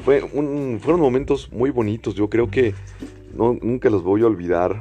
Fueron 0.04 1.00
momentos 1.00 1.50
muy 1.52 1.70
bonitos. 1.70 2.14
Yo 2.14 2.28
creo 2.28 2.50
que 2.50 2.74
nunca 3.34 3.90
los 3.90 4.02
voy 4.02 4.22
a 4.22 4.26
olvidar. 4.26 4.80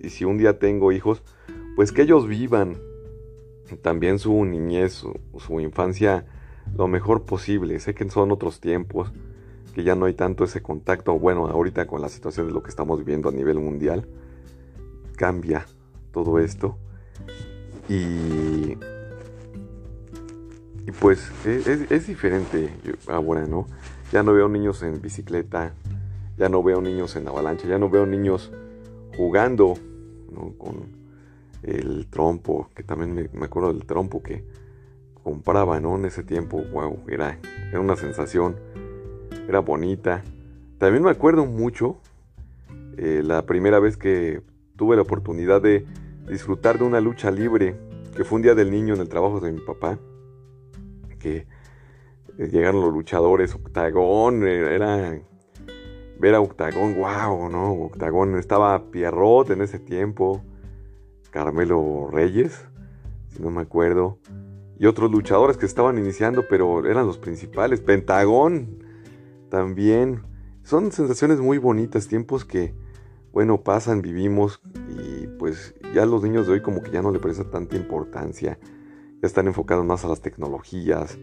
Y 0.00 0.10
si 0.10 0.24
un 0.24 0.38
día 0.38 0.58
tengo 0.58 0.92
hijos, 0.92 1.22
pues 1.74 1.92
que 1.92 2.02
ellos 2.02 2.26
vivan 2.26 2.76
también 3.76 4.18
su 4.18 4.44
niñez, 4.44 4.92
su, 4.92 5.60
infancia 5.60 6.26
lo 6.76 6.88
mejor 6.88 7.24
posible. 7.24 7.78
Sé 7.80 7.94
que 7.94 8.08
son 8.10 8.30
otros 8.30 8.60
tiempos, 8.60 9.12
que 9.74 9.84
ya 9.84 9.94
no 9.94 10.06
hay 10.06 10.14
tanto 10.14 10.44
ese 10.44 10.62
contacto. 10.62 11.18
Bueno, 11.18 11.46
ahorita 11.48 11.86
con 11.86 12.00
la 12.00 12.08
situación 12.08 12.46
de 12.46 12.52
lo 12.52 12.62
que 12.62 12.70
estamos 12.70 12.98
viviendo 12.98 13.28
a 13.28 13.32
nivel 13.32 13.58
mundial, 13.58 14.06
cambia 15.16 15.66
todo 16.12 16.38
esto. 16.38 16.76
Y, 17.88 18.76
y 20.86 20.90
pues 21.00 21.30
es, 21.46 22.06
diferente 22.06 22.70
ahora, 23.08 23.46
¿no? 23.46 23.66
Ya 24.12 24.22
no 24.22 24.32
veo 24.32 24.48
niños 24.48 24.82
en 24.82 25.00
bicicleta, 25.00 25.74
ya 26.36 26.48
no 26.48 26.62
veo 26.62 26.80
niños 26.80 27.16
en 27.16 27.28
avalancha, 27.28 27.68
ya 27.68 27.78
no 27.78 27.90
veo 27.90 28.06
niños 28.06 28.50
jugando 29.16 29.74
con 30.56 30.98
el 31.62 32.06
trompo, 32.06 32.70
que 32.74 32.82
también 32.82 33.28
me, 33.32 33.44
acuerdo 33.44 33.72
del 33.72 33.84
trompo 33.84 34.22
que 34.22 34.44
compraba, 35.22 35.80
¿no? 35.80 35.96
En 35.96 36.04
ese 36.04 36.22
tiempo, 36.22 36.62
wow, 36.72 37.00
era, 37.08 37.38
era 37.70 37.80
una 37.80 37.96
sensación, 37.96 38.56
era 39.48 39.58
bonita. 39.58 40.22
También 40.78 41.02
me 41.02 41.10
acuerdo 41.10 41.44
mucho 41.44 41.98
eh, 42.96 43.22
la 43.24 43.44
primera 43.44 43.80
vez 43.80 43.96
que 43.96 44.42
tuve 44.76 44.96
la 44.96 45.02
oportunidad 45.02 45.60
de 45.60 45.84
disfrutar 46.28 46.78
de 46.78 46.84
una 46.84 47.00
lucha 47.00 47.30
libre, 47.30 47.76
que 48.16 48.24
fue 48.24 48.36
un 48.36 48.42
día 48.42 48.54
del 48.54 48.70
niño 48.70 48.94
en 48.94 49.00
el 49.00 49.08
trabajo 49.08 49.40
de 49.40 49.52
mi 49.52 49.60
papá, 49.60 49.98
llegaron 52.46 52.80
los 52.80 52.92
luchadores, 52.92 53.54
Octagón, 53.54 54.46
eh, 54.46 54.74
era 54.74 55.20
ver 56.18 56.34
a 56.34 56.40
Octagón, 56.40 56.96
wow, 56.96 57.48
¿no? 57.50 57.72
Octagón 57.72 58.36
estaba 58.36 58.90
Pierrot 58.90 59.50
en 59.50 59.62
ese 59.62 59.78
tiempo, 59.78 60.42
Carmelo 61.30 62.08
Reyes, 62.10 62.66
si 63.28 63.42
no 63.42 63.50
me 63.50 63.62
acuerdo, 63.62 64.18
y 64.78 64.86
otros 64.86 65.10
luchadores 65.10 65.56
que 65.56 65.66
estaban 65.66 65.98
iniciando, 65.98 66.44
pero 66.48 66.86
eran 66.86 67.06
los 67.06 67.18
principales, 67.18 67.80
Pentagón 67.80 68.84
también. 69.48 70.22
Son 70.62 70.92
sensaciones 70.92 71.40
muy 71.40 71.58
bonitas, 71.58 72.08
tiempos 72.08 72.44
que, 72.44 72.74
bueno, 73.32 73.62
pasan, 73.62 74.02
vivimos 74.02 74.60
y 74.88 75.26
pues 75.38 75.74
ya 75.94 76.04
los 76.04 76.22
niños 76.22 76.46
de 76.46 76.54
hoy 76.54 76.62
como 76.62 76.82
que 76.82 76.90
ya 76.90 77.02
no 77.02 77.10
le 77.10 77.18
prestan 77.18 77.50
tanta 77.50 77.76
importancia, 77.76 78.58
ya 79.20 79.26
están 79.26 79.46
enfocados 79.46 79.84
más 79.84 80.04
a 80.04 80.08
las 80.08 80.20
tecnologías, 80.20 81.18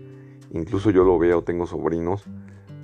incluso 0.55 0.89
yo 0.89 1.03
lo 1.03 1.19
veo, 1.19 1.43
tengo 1.43 1.67
sobrinos 1.67 2.23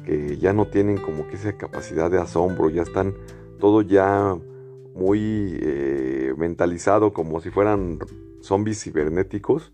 que 0.05 0.37
ya 0.37 0.53
no 0.53 0.67
tienen 0.67 0.97
como 0.97 1.27
que 1.27 1.35
esa 1.35 1.57
capacidad 1.57 2.11
de 2.11 2.19
asombro, 2.19 2.69
ya 2.69 2.81
están 2.81 3.13
todo 3.59 3.81
ya 3.81 4.35
muy 4.93 5.57
eh, 5.61 6.33
mentalizado 6.37 7.13
como 7.13 7.39
si 7.39 7.49
fueran 7.49 7.99
zombies 8.41 8.83
cibernéticos. 8.83 9.71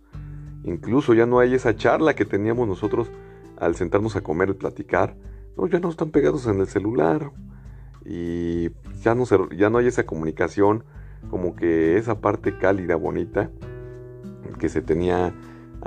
Incluso 0.64 1.14
ya 1.14 1.26
no 1.26 1.40
hay 1.40 1.54
esa 1.54 1.76
charla 1.76 2.14
que 2.14 2.26
teníamos 2.26 2.68
nosotros 2.68 3.10
al 3.58 3.76
sentarnos 3.76 4.16
a 4.16 4.22
comer 4.22 4.50
y 4.50 4.54
platicar. 4.54 5.16
No, 5.58 5.68
ya 5.68 5.80
no 5.80 5.90
están 5.90 6.12
pegados 6.12 6.46
en 6.48 6.60
el 6.60 6.68
celular. 6.68 7.32
Y 8.06 8.70
ya 9.02 9.16
no, 9.16 9.24
ya 9.52 9.70
no 9.70 9.80
hay 9.80 9.88
esa 9.88 10.06
comunicación, 10.06 10.84
como 11.30 11.56
que 11.56 11.98
esa 11.98 12.22
parte 12.22 12.58
cálida, 12.58 12.96
bonita, 12.96 13.50
que 14.60 14.70
se 14.70 14.82
tenía 14.82 15.34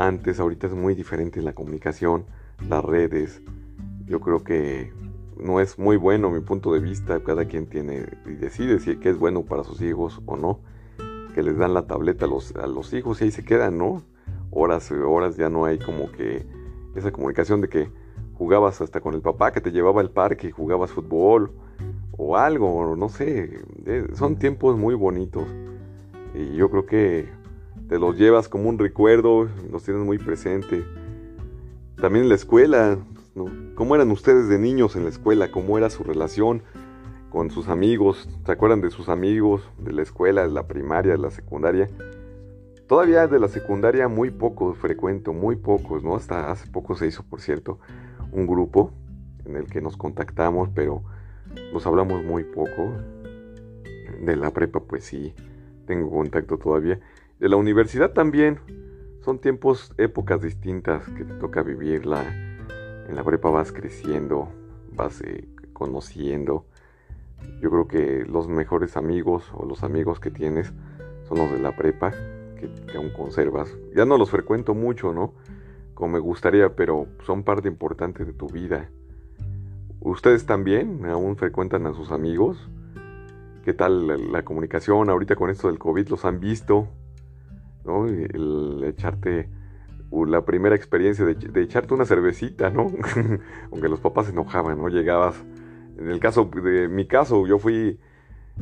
antes. 0.01 0.41
Ahorita 0.41 0.67
es 0.67 0.73
muy 0.73 0.95
diferente 0.95 1.43
la 1.43 1.53
comunicación, 1.53 2.25
las 2.69 2.85
redes. 2.85 3.43
Yo 4.07 4.21
creo 4.21 4.43
que 4.43 4.93
no 5.37 5.61
es 5.61 5.79
muy 5.79 5.97
bueno 5.97 6.31
mi 6.31 6.41
punto 6.41 6.73
de 6.73 6.81
vista. 6.81 7.21
Cada 7.23 7.45
quien 7.45 7.67
tiene 7.67 8.07
y 8.27 8.33
decide 8.33 8.81
si 8.81 8.99
es 9.03 9.19
bueno 9.19 9.45
para 9.45 9.63
sus 9.63 9.81
hijos 9.83 10.21
o 10.27 10.37
no. 10.37 10.61
Que 11.35 11.43
les 11.43 11.57
dan 11.57 11.75
la 11.75 11.87
tableta 11.87 12.27
a 12.27 12.67
los, 12.67 12.93
hijos 12.93 13.21
y 13.21 13.25
ahí 13.25 13.31
se 13.31 13.45
quedan, 13.45 13.79
¿no? 13.79 14.03
Horas 14.51 14.91
y 14.91 14.95
horas 14.95 15.37
ya 15.37 15.49
no 15.49 15.65
hay 15.65 15.79
como 15.79 16.11
que 16.11 16.45
esa 16.97 17.13
comunicación 17.13 17.61
de 17.61 17.69
que 17.69 17.89
jugabas 18.35 18.81
hasta 18.81 19.01
con 19.01 19.15
el 19.15 19.21
papá 19.21 19.53
que 19.53 19.61
te 19.61 19.71
llevaba 19.71 20.01
al 20.01 20.11
parque 20.11 20.49
y 20.49 20.51
jugabas 20.51 20.91
fútbol 20.91 21.53
o 22.17 22.37
algo, 22.37 22.97
no 22.97 23.09
sé. 23.09 23.61
Son 24.15 24.37
tiempos 24.37 24.77
muy 24.77 24.95
bonitos. 24.95 25.45
Y 26.35 26.57
yo 26.57 26.69
creo 26.71 26.87
que 26.87 27.29
te 27.91 27.99
los 27.99 28.17
llevas 28.17 28.49
como 28.49 28.71
un 28.71 28.79
recuerdo, 28.79 29.49
los 29.71 29.83
tienes 29.83 30.03
muy 30.03 30.17
presente. 30.17 30.83
También 31.97 32.23
en 32.25 32.29
la 32.31 32.37
escuela, 32.37 32.97
¿Cómo 33.75 33.95
eran 33.95 34.11
ustedes 34.11 34.49
de 34.49 34.59
niños 34.59 34.97
en 34.97 35.05
la 35.05 35.09
escuela? 35.09 35.51
¿Cómo 35.51 35.79
era 35.79 35.89
su 35.89 36.03
relación 36.03 36.63
con 37.31 37.51
sus 37.51 37.69
amigos? 37.69 38.29
¿Se 38.45 38.53
acuerdan 38.53 38.81
de 38.81 38.91
sus 38.91 39.09
amigos 39.09 39.63
de 39.79 39.93
la 39.93 40.03
escuela, 40.03 40.43
de 40.43 40.53
la 40.53 40.67
primaria, 40.67 41.13
de 41.13 41.19
la 41.19 41.31
secundaria? 41.31 41.89
Todavía 42.89 43.29
de 43.29 43.39
la 43.39 43.49
secundaria 43.49 44.09
muy 44.09 44.31
pocos 44.31 44.77
frecuento, 44.77 45.33
muy 45.33 45.57
pocos, 45.57 46.03
¿no? 46.03 46.17
Hasta 46.17 46.51
hace 46.51 46.69
poco 46.71 46.97
se 46.97 47.07
hizo, 47.07 47.23
por 47.23 47.41
cierto, 47.41 47.79
un 48.33 48.47
grupo 48.47 48.93
en 49.45 49.57
el 49.57 49.67
que 49.67 49.81
nos 49.81 49.97
contactamos, 49.97 50.69
pero 50.75 51.03
nos 51.73 51.87
hablamos 51.87 52.23
muy 52.25 52.45
poco. 52.45 52.93
De 54.21 54.37
la 54.37 54.51
prepa, 54.51 54.81
pues 54.81 55.05
sí, 55.05 55.33
tengo 55.87 56.11
contacto 56.11 56.59
todavía. 56.59 57.01
De 57.41 57.49
la 57.49 57.57
universidad 57.57 58.13
también. 58.13 58.61
Son 59.25 59.39
tiempos, 59.39 59.95
épocas 59.97 60.43
distintas 60.43 61.09
que 61.09 61.25
te 61.25 61.33
toca 61.35 61.63
vivirla 61.63 62.23
en 63.09 63.17
la 63.17 63.25
prepa 63.25 63.49
vas 63.49 63.73
creciendo, 63.73 64.51
vas 64.93 65.23
eh, 65.23 65.49
conociendo. 65.73 66.67
Yo 67.63 67.71
creo 67.71 67.89
que 67.89 68.27
los 68.27 68.47
mejores 68.47 68.99
amigos 68.99 69.51
o 69.55 69.65
los 69.65 69.83
amigos 69.83 70.21
que 70.21 70.31
tienes 70.31 70.75
son 71.27 71.39
los 71.39 71.51
de 71.51 71.59
la 71.59 71.75
prepa, 71.75 72.13
que, 72.57 72.71
aún 72.95 73.11
conservas. 73.11 73.75
Ya 73.97 74.05
no 74.05 74.19
los 74.19 74.31
frecuento 74.31 74.75
mucho, 74.75 75.15
¿no? 75.15 75.33
Como 75.95 76.13
me 76.13 76.19
gustaría, 76.19 76.77
pero 76.77 77.07
son 77.25 77.43
parte 77.43 77.69
importante 77.69 78.27
de 78.27 78.35
tu 78.35 78.49
vida. 78.49 78.91
¿Ustedes 80.01 80.45
también 80.45 81.07
aún 81.07 81.37
frecuentan 81.37 81.87
a 81.87 81.95
sus 81.95 82.13
amigos? 82.13 82.69
¿Qué 83.65 83.73
tal 83.73 84.07
la, 84.07 84.19
la 84.19 84.45
comunicación 84.45 85.09
ahorita 85.09 85.37
con 85.37 85.49
esto 85.49 85.69
del 85.69 85.79
COVID? 85.79 86.09
¿Los 86.09 86.27
han 86.27 86.39
visto? 86.39 86.89
¿No? 87.85 88.07
El 88.07 88.85
echarte 88.85 89.49
la 90.27 90.45
primera 90.45 90.75
experiencia 90.75 91.25
de, 91.25 91.63
echarte 91.63 91.95
una 91.95 92.05
cervecita, 92.05 92.71
¿no? 92.71 92.91
Aunque 93.71 93.89
los 93.89 94.01
papás 94.01 94.27
se 94.27 94.33
enojaban, 94.33 94.79
¿no? 94.79 94.89
Llegabas 94.89 95.37
En 95.99 96.11
el 96.11 96.19
caso 96.19 96.51
de 96.63 96.89
mi 96.89 97.07
caso, 97.07 97.47
yo 97.47 97.59
fui 97.59 97.99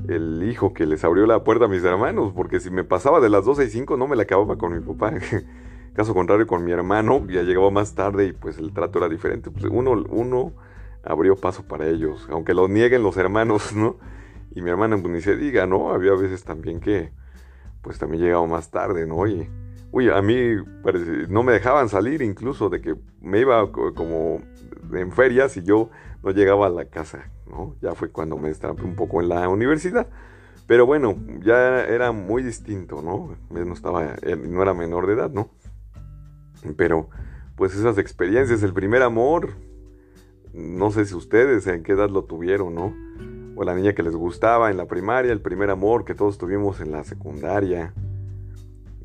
el 0.08 0.42
hijo 0.48 0.74
que 0.74 0.86
les 0.86 1.02
abrió 1.04 1.26
la 1.26 1.42
puerta 1.44 1.64
a 1.64 1.68
mis 1.68 1.82
hermanos, 1.82 2.32
porque 2.34 2.60
si 2.60 2.70
me 2.70 2.84
pasaba 2.84 3.20
de 3.20 3.30
las 3.30 3.44
12 3.44 3.64
y 3.64 3.68
5 3.68 3.96
no 3.96 4.06
me 4.06 4.16
la 4.16 4.22
acababa 4.24 4.56
con 4.56 4.74
mi 4.74 4.80
papá. 4.80 5.14
Caso 5.94 6.14
contrario 6.14 6.46
con 6.46 6.64
mi 6.64 6.70
hermano, 6.70 7.26
ya 7.26 7.42
llegaba 7.42 7.72
más 7.72 7.96
tarde 7.96 8.26
y 8.26 8.32
pues 8.32 8.58
el 8.58 8.72
trato 8.72 9.00
era 9.00 9.08
diferente. 9.08 9.50
Pues 9.50 9.64
uno, 9.64 10.04
uno 10.10 10.52
abrió 11.02 11.34
paso 11.34 11.66
para 11.66 11.88
ellos, 11.88 12.28
aunque 12.30 12.54
lo 12.54 12.68
nieguen 12.68 13.02
los 13.02 13.16
hermanos, 13.16 13.72
¿no? 13.74 13.96
Y 14.54 14.62
mi 14.62 14.70
hermana 14.70 14.96
pues 14.98 15.12
ni 15.12 15.20
se 15.20 15.36
diga, 15.36 15.66
¿no? 15.66 15.90
Había 15.90 16.12
veces 16.12 16.44
también 16.44 16.78
que 16.78 17.10
pues 17.82 17.98
también 17.98 18.22
llegaba 18.22 18.46
más 18.46 18.70
tarde, 18.70 19.06
¿no? 19.06 19.26
Y 19.26 19.48
uy, 19.90 20.10
a 20.10 20.20
mí 20.22 20.36
no 21.28 21.42
me 21.42 21.52
dejaban 21.52 21.88
salir 21.88 22.22
incluso 22.22 22.68
de 22.68 22.80
que 22.80 22.94
me 23.20 23.40
iba 23.40 23.70
como 23.72 24.40
en 24.92 25.12
ferias 25.12 25.56
y 25.56 25.62
yo 25.62 25.90
no 26.22 26.30
llegaba 26.30 26.66
a 26.66 26.70
la 26.70 26.86
casa, 26.86 27.30
¿no? 27.46 27.76
Ya 27.80 27.94
fue 27.94 28.10
cuando 28.10 28.36
me 28.36 28.50
estampé 28.50 28.82
un 28.82 28.96
poco 28.96 29.20
en 29.20 29.28
la 29.28 29.48
universidad. 29.48 30.08
Pero 30.66 30.84
bueno, 30.84 31.16
ya 31.40 31.84
era 31.84 32.12
muy 32.12 32.42
distinto, 32.42 33.00
¿no? 33.00 33.36
No 33.48 33.72
estaba, 33.72 34.16
no 34.46 34.62
era 34.62 34.74
menor 34.74 35.06
de 35.06 35.14
edad, 35.14 35.30
¿no? 35.30 35.50
Pero, 36.76 37.08
pues 37.56 37.74
esas 37.74 37.96
experiencias, 37.96 38.62
el 38.62 38.74
primer 38.74 39.02
amor, 39.02 39.54
no 40.52 40.90
sé 40.90 41.06
si 41.06 41.14
ustedes 41.14 41.66
en 41.66 41.82
qué 41.82 41.92
edad 41.92 42.10
lo 42.10 42.24
tuvieron, 42.24 42.74
¿no? 42.74 42.94
O 43.58 43.64
la 43.64 43.74
niña 43.74 43.92
que 43.92 44.04
les 44.04 44.14
gustaba 44.14 44.70
en 44.70 44.76
la 44.76 44.86
primaria, 44.86 45.32
el 45.32 45.40
primer 45.40 45.70
amor 45.70 46.04
que 46.04 46.14
todos 46.14 46.38
tuvimos 46.38 46.80
en 46.80 46.92
la 46.92 47.02
secundaria. 47.02 47.92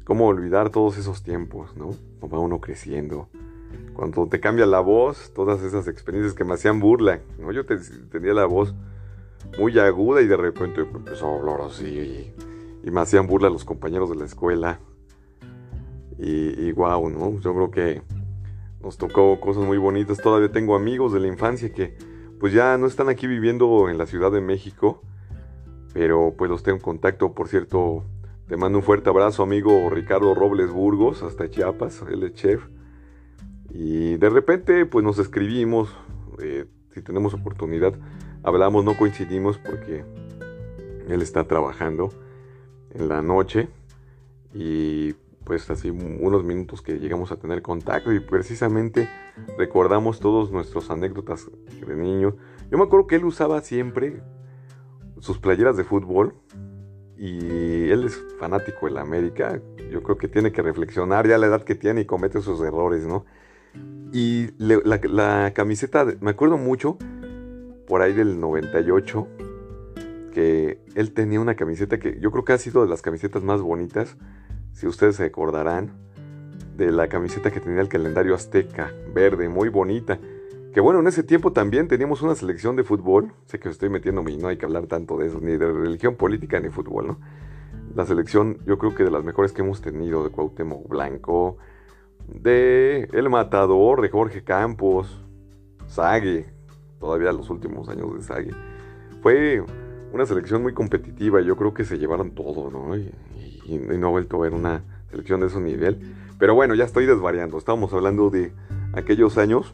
¿Cómo 0.03 0.27
olvidar 0.27 0.69
todos 0.69 0.97
esos 0.97 1.23
tiempos, 1.23 1.75
¿no? 1.75 1.89
Va 2.27 2.37
uno 2.37 2.61
creciendo 2.61 3.29
cuando 3.93 4.27
te 4.27 4.39
cambia 4.39 4.65
la 4.65 4.79
voz, 4.79 5.31
todas 5.33 5.61
esas 5.61 5.87
experiencias 5.87 6.33
que 6.33 6.43
me 6.43 6.53
hacían 6.53 6.79
burla, 6.79 7.21
¿no? 7.39 7.51
Yo 7.51 7.65
tenía 7.65 8.33
la 8.33 8.45
voz 8.45 8.73
muy 9.59 9.77
aguda 9.79 10.21
y 10.21 10.27
de 10.27 10.37
repente 10.37 10.81
empezó 10.81 11.27
a 11.27 11.39
hablar 11.39 11.61
así 11.61 12.33
y, 12.83 12.91
me 12.91 12.99
hacían 12.99 13.27
burla 13.27 13.49
los 13.49 13.63
compañeros 13.63 14.09
de 14.09 14.17
la 14.17 14.25
escuela. 14.25 14.79
Y, 16.19 16.71
guau, 16.71 17.09
¿no? 17.09 17.39
Yo 17.39 17.53
creo 17.53 17.71
que 17.71 18.01
nos 18.81 18.97
tocó 18.97 19.39
cosas 19.39 19.63
muy 19.63 19.77
bonitas. 19.77 20.19
Todavía 20.19 20.51
tengo 20.51 20.75
amigos 20.75 21.11
de 21.11 21.19
la 21.19 21.27
infancia 21.27 21.73
que 21.73 21.97
pues 22.43 22.51
ya 22.51 22.77
no 22.77 22.87
están 22.87 23.07
aquí 23.07 23.25
viviendo 23.25 23.87
en 23.87 23.97
la 23.97 24.05
Ciudad 24.05 24.29
de 24.29 24.41
México, 24.41 25.01
pero 25.93 26.33
pues 26.37 26.51
los 26.51 26.61
tengo 26.61 26.75
en 26.75 26.83
contacto. 26.83 27.33
Por 27.33 27.47
cierto, 27.47 28.03
te 28.49 28.57
mando 28.57 28.79
un 28.79 28.83
fuerte 28.83 29.09
abrazo, 29.09 29.43
amigo 29.43 29.89
Ricardo 29.89 30.35
Robles 30.35 30.69
Burgos, 30.69 31.23
hasta 31.23 31.49
Chiapas, 31.49 32.03
él 32.11 32.21
es 32.23 32.33
chef. 32.33 32.61
Y 33.69 34.17
de 34.17 34.29
repente, 34.29 34.85
pues 34.85 35.05
nos 35.05 35.19
escribimos, 35.19 35.95
eh, 36.41 36.65
si 36.93 37.01
tenemos 37.01 37.33
oportunidad, 37.33 37.93
hablamos, 38.43 38.83
no 38.83 38.97
coincidimos 38.97 39.57
porque 39.57 40.03
él 41.07 41.21
está 41.21 41.45
trabajando 41.45 42.09
en 42.93 43.07
la 43.07 43.21
noche 43.21 43.69
y 44.53 45.13
pues 45.45 45.69
así 45.69 45.89
unos 45.89 46.43
minutos 46.43 46.81
que 46.81 46.99
llegamos 46.99 47.31
a 47.31 47.37
tener 47.37 47.61
contacto 47.61 48.11
y 48.13 48.19
precisamente 48.19 49.09
recordamos 49.57 50.19
todos 50.19 50.51
nuestras 50.51 50.89
anécdotas 50.89 51.49
de 51.85 51.95
niño. 51.95 52.35
Yo 52.71 52.77
me 52.77 52.83
acuerdo 52.85 53.07
que 53.07 53.15
él 53.15 53.25
usaba 53.25 53.61
siempre 53.61 54.21
sus 55.19 55.39
playeras 55.39 55.77
de 55.77 55.83
fútbol 55.83 56.35
y 57.17 57.89
él 57.89 58.03
es 58.05 58.21
fanático 58.39 58.87
de 58.87 58.91
la 58.91 59.01
América. 59.01 59.61
Yo 59.91 60.03
creo 60.03 60.17
que 60.17 60.27
tiene 60.27 60.51
que 60.51 60.61
reflexionar 60.61 61.27
ya 61.27 61.37
la 61.37 61.47
edad 61.47 61.63
que 61.63 61.75
tiene 61.75 62.01
y 62.01 62.05
comete 62.05 62.41
sus 62.41 62.59
errores, 62.61 63.05
¿no? 63.05 63.25
Y 64.11 64.49
la, 64.57 65.53
camiseta, 65.53 66.05
me 66.19 66.31
acuerdo 66.31 66.57
mucho, 66.57 66.97
por 67.87 68.01
ahí 68.01 68.13
del 68.13 68.39
98, 68.39 69.27
que 70.33 70.79
él 70.95 71.13
tenía 71.13 71.39
una 71.39 71.55
camiseta 71.55 71.99
que 71.99 72.19
yo 72.19 72.31
creo 72.31 72.43
que 72.43 72.53
ha 72.53 72.57
sido 72.57 72.83
de 72.83 72.89
las 72.89 73.01
camisetas 73.01 73.43
más 73.43 73.61
bonitas, 73.61 74.17
si 74.73 74.87
ustedes 74.87 75.15
se 75.15 75.25
acordarán, 75.25 76.03
de 76.75 76.91
la 76.91 77.07
camiseta 77.07 77.51
que 77.51 77.59
tenía 77.59 77.81
el 77.81 77.87
calendario 77.87 78.35
azteca, 78.35 78.91
verde, 79.13 79.47
muy 79.47 79.69
bonita. 79.69 80.19
Que 80.73 80.81
bueno, 80.81 80.99
en 80.99 81.07
ese 81.07 81.21
tiempo 81.21 81.53
también 81.53 81.87
teníamos 81.87 82.23
una 82.23 82.33
selección 82.33 82.75
de 82.75 82.83
fútbol, 82.83 83.31
sé 83.45 83.59
que 83.59 83.69
estoy 83.69 83.89
metiéndome 83.89 84.31
y 84.31 84.37
no 84.37 84.47
hay 84.47 84.57
que 84.57 84.65
hablar 84.65 84.87
tanto 84.87 85.17
de 85.17 85.27
eso, 85.27 85.39
ni 85.39 85.55
de 85.55 85.71
religión 85.71 86.15
política 86.15 86.59
ni 86.59 86.69
fútbol, 86.69 87.07
¿no? 87.07 87.19
La 87.95 88.05
selección 88.05 88.57
yo 88.65 88.79
creo 88.79 88.95
que 88.95 89.03
de 89.03 89.11
las 89.11 89.23
mejores 89.23 89.51
que 89.51 89.61
hemos 89.61 89.81
tenido, 89.81 90.23
de 90.23 90.31
Cuauhtémoc 90.31 90.87
Blanco, 90.89 91.57
de 92.27 93.07
El 93.13 93.29
Matador, 93.29 94.01
de 94.01 94.09
Jorge 94.09 94.43
Campos, 94.43 95.23
Sague, 95.85 96.47
todavía 96.99 97.31
los 97.33 97.51
últimos 97.51 97.87
años 97.89 98.15
de 98.15 98.23
Sague. 98.23 98.51
Fue 99.21 99.63
una 100.11 100.25
selección 100.25 100.63
muy 100.63 100.73
competitiva, 100.73 101.41
yo 101.41 101.55
creo 101.55 101.75
que 101.75 101.85
se 101.85 101.99
llevaron 101.99 102.31
todo, 102.31 102.71
¿no? 102.71 102.95
No 103.67 104.07
he 104.07 104.11
vuelto 104.11 104.37
a 104.37 104.41
ver 104.41 104.53
una 104.53 104.83
selección 105.09 105.41
de 105.41 105.47
ese 105.47 105.59
nivel. 105.59 105.99
Pero 106.39 106.55
bueno, 106.55 106.75
ya 106.75 106.83
estoy 106.83 107.05
desvariando, 107.05 107.57
estamos 107.57 107.93
hablando 107.93 108.29
de 108.29 108.51
aquellos 108.93 109.37
años. 109.37 109.73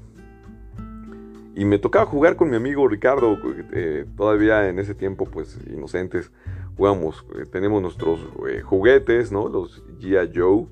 Y 1.56 1.66
me 1.66 1.78
tocaba 1.78 2.06
jugar 2.06 2.36
con 2.36 2.50
mi 2.50 2.56
amigo 2.56 2.88
Ricardo, 2.88 3.38
eh, 3.74 4.06
todavía 4.16 4.70
en 4.70 4.80
ese 4.80 4.96
tiempo, 4.96 5.26
pues 5.26 5.60
inocentes, 5.68 6.32
jugamos, 6.78 7.26
eh, 7.36 7.46
tenemos 7.52 7.82
nuestros 7.82 8.20
eh, 8.48 8.62
juguetes, 8.62 9.32
¿no? 9.32 9.50
Los 9.50 9.84
G.I. 10.00 10.32
Joe 10.34 10.68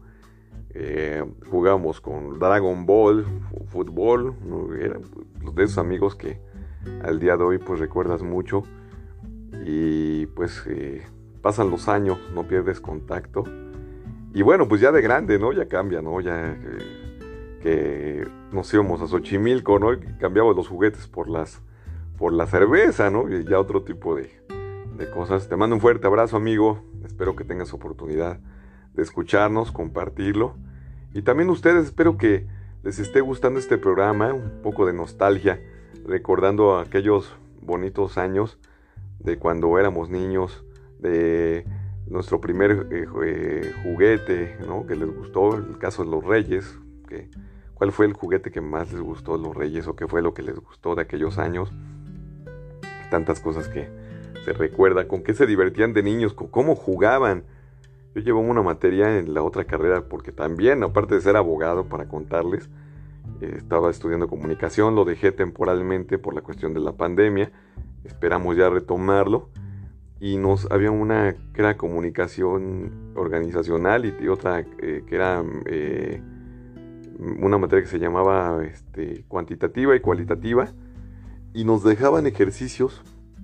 jugamos 1.49 1.99
con 1.99 2.37
Dragon 2.37 2.85
Ball, 2.85 3.25
fútbol, 3.69 4.35
eran 4.79 5.01
de 5.55 5.63
esos 5.63 5.79
amigos 5.79 6.15
que 6.15 6.39
al 7.03 7.19
día 7.19 7.35
de 7.35 7.43
hoy 7.43 7.57
pues 7.57 7.79
recuerdas 7.79 8.21
mucho 8.21 8.61
y 9.65 10.27
pues 10.27 10.63
pasan 11.47 11.71
los 11.71 11.87
años, 11.87 12.17
no 12.35 12.45
pierdes 12.45 12.81
contacto 12.81 13.45
y 14.33 14.41
bueno 14.41 14.67
pues 14.67 14.81
ya 14.81 14.91
de 14.91 15.01
grande, 15.01 15.39
¿no? 15.39 15.53
Ya 15.53 15.69
cambia, 15.69 16.01
¿no? 16.01 16.19
Ya 16.19 16.57
que, 17.61 18.27
nos 18.51 18.73
íbamos 18.73 19.01
a 19.01 19.07
Xochimilco, 19.07 19.79
¿no? 19.79 19.93
Y 19.93 19.99
cambiamos 20.19 20.57
los 20.57 20.67
juguetes 20.67 21.07
por 21.07 21.29
las 21.29 21.61
por 22.17 22.33
la 22.33 22.47
cerveza, 22.47 23.09
¿no? 23.09 23.29
Y 23.29 23.45
ya 23.45 23.61
otro 23.61 23.83
tipo 23.83 24.13
de, 24.13 24.29
de 24.97 25.09
cosas. 25.09 25.47
Te 25.47 25.55
mando 25.55 25.77
un 25.77 25.81
fuerte 25.81 26.05
abrazo, 26.05 26.35
amigo. 26.35 26.83
Espero 27.05 27.33
que 27.37 27.45
tengas 27.45 27.73
oportunidad 27.73 28.41
de 28.93 29.01
escucharnos, 29.01 29.71
compartirlo. 29.71 30.57
Y 31.13 31.21
también 31.21 31.49
ustedes 31.49 31.85
espero 31.85 32.17
que 32.17 32.45
les 32.83 32.99
esté 32.99 33.21
gustando 33.21 33.57
este 33.57 33.77
programa, 33.77 34.33
un 34.33 34.61
poco 34.61 34.85
de 34.85 34.91
nostalgia, 34.91 35.61
recordando 36.05 36.77
aquellos 36.77 37.33
bonitos 37.61 38.17
años 38.17 38.59
de 39.19 39.37
cuando 39.37 39.79
éramos 39.79 40.09
niños, 40.09 40.65
de 40.99 41.65
nuestro 42.09 42.39
primer 42.39 42.87
eh, 42.91 43.05
eh, 43.25 43.73
juguete, 43.83 44.57
¿no? 44.65 44.85
Que 44.85 44.95
les 44.95 45.13
gustó, 45.13 45.55
el 45.55 45.77
caso 45.77 46.03
de 46.03 46.11
los 46.11 46.23
reyes, 46.23 46.77
que, 47.07 47.29
¿cuál 47.73 47.91
fue 47.91 48.05
el 48.05 48.13
juguete 48.13 48.51
que 48.51 48.61
más 48.61 48.91
les 48.91 49.01
gustó 49.01 49.37
los 49.37 49.55
reyes 49.55 49.87
o 49.87 49.95
qué 49.95 50.07
fue 50.07 50.21
lo 50.21 50.33
que 50.33 50.41
les 50.41 50.57
gustó 50.57 50.95
de 50.95 51.01
aquellos 51.01 51.37
años? 51.37 51.71
Tantas 53.11 53.39
cosas 53.39 53.67
que 53.67 53.89
se 54.45 54.53
recuerda, 54.53 55.07
con 55.07 55.23
qué 55.23 55.33
se 55.33 55.45
divertían 55.45 55.93
de 55.93 56.03
niños, 56.03 56.33
con 56.33 56.47
cómo 56.47 56.75
jugaban, 56.75 57.43
yo 58.15 58.21
llevo 58.21 58.39
una 58.39 58.61
materia 58.61 59.19
en 59.19 59.33
la 59.33 59.43
otra 59.43 59.65
carrera 59.65 60.05
porque 60.09 60.31
también, 60.31 60.83
aparte 60.83 61.15
de 61.15 61.21
ser 61.21 61.35
abogado 61.35 61.85
para 61.85 62.07
contarles, 62.07 62.69
estaba 63.41 63.91
estudiando 63.91 64.27
comunicación, 64.27 64.95
lo 64.95 65.05
dejé 65.05 65.31
temporalmente 65.31 66.17
por 66.17 66.33
la 66.33 66.41
cuestión 66.41 66.73
de 66.73 66.79
la 66.79 66.93
pandemia, 66.93 67.51
esperamos 68.05 68.55
ya 68.55 68.69
retomarlo 68.69 69.49
y 70.19 70.37
nos 70.37 70.69
había 70.71 70.91
una 70.91 71.35
que 71.53 71.61
era 71.61 71.77
comunicación 71.77 73.13
organizacional 73.15 74.05
y 74.05 74.27
otra 74.27 74.59
eh, 74.59 75.03
que 75.07 75.15
era 75.15 75.43
eh, 75.65 76.21
una 77.39 77.57
materia 77.57 77.83
que 77.83 77.89
se 77.89 77.99
llamaba 77.99 78.63
este, 78.65 79.25
cuantitativa 79.27 79.95
y 79.95 79.99
cualitativa 79.99 80.69
y 81.53 81.63
nos 81.63 81.83
dejaban 81.83 82.27
ejercicios 82.27 83.01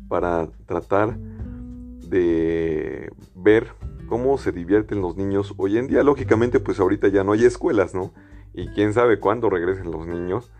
para 0.07 0.47
tratar 0.65 1.17
de 1.17 3.11
ver 3.35 3.67
cómo 4.07 4.37
se 4.37 4.51
divierten 4.51 5.01
los 5.01 5.17
niños 5.17 5.53
hoy 5.57 5.77
en 5.77 5.87
día. 5.87 6.03
Lógicamente, 6.03 6.59
pues 6.59 6.79
ahorita 6.79 7.07
ya 7.07 7.23
no 7.23 7.31
hay 7.31 7.45
escuelas, 7.45 7.95
¿no? 7.95 8.13
Y 8.53 8.67
quién 8.67 8.93
sabe 8.93 9.19
cuándo 9.19 9.49
regresen 9.49 9.89
los 9.89 10.05
niños. 10.05 10.51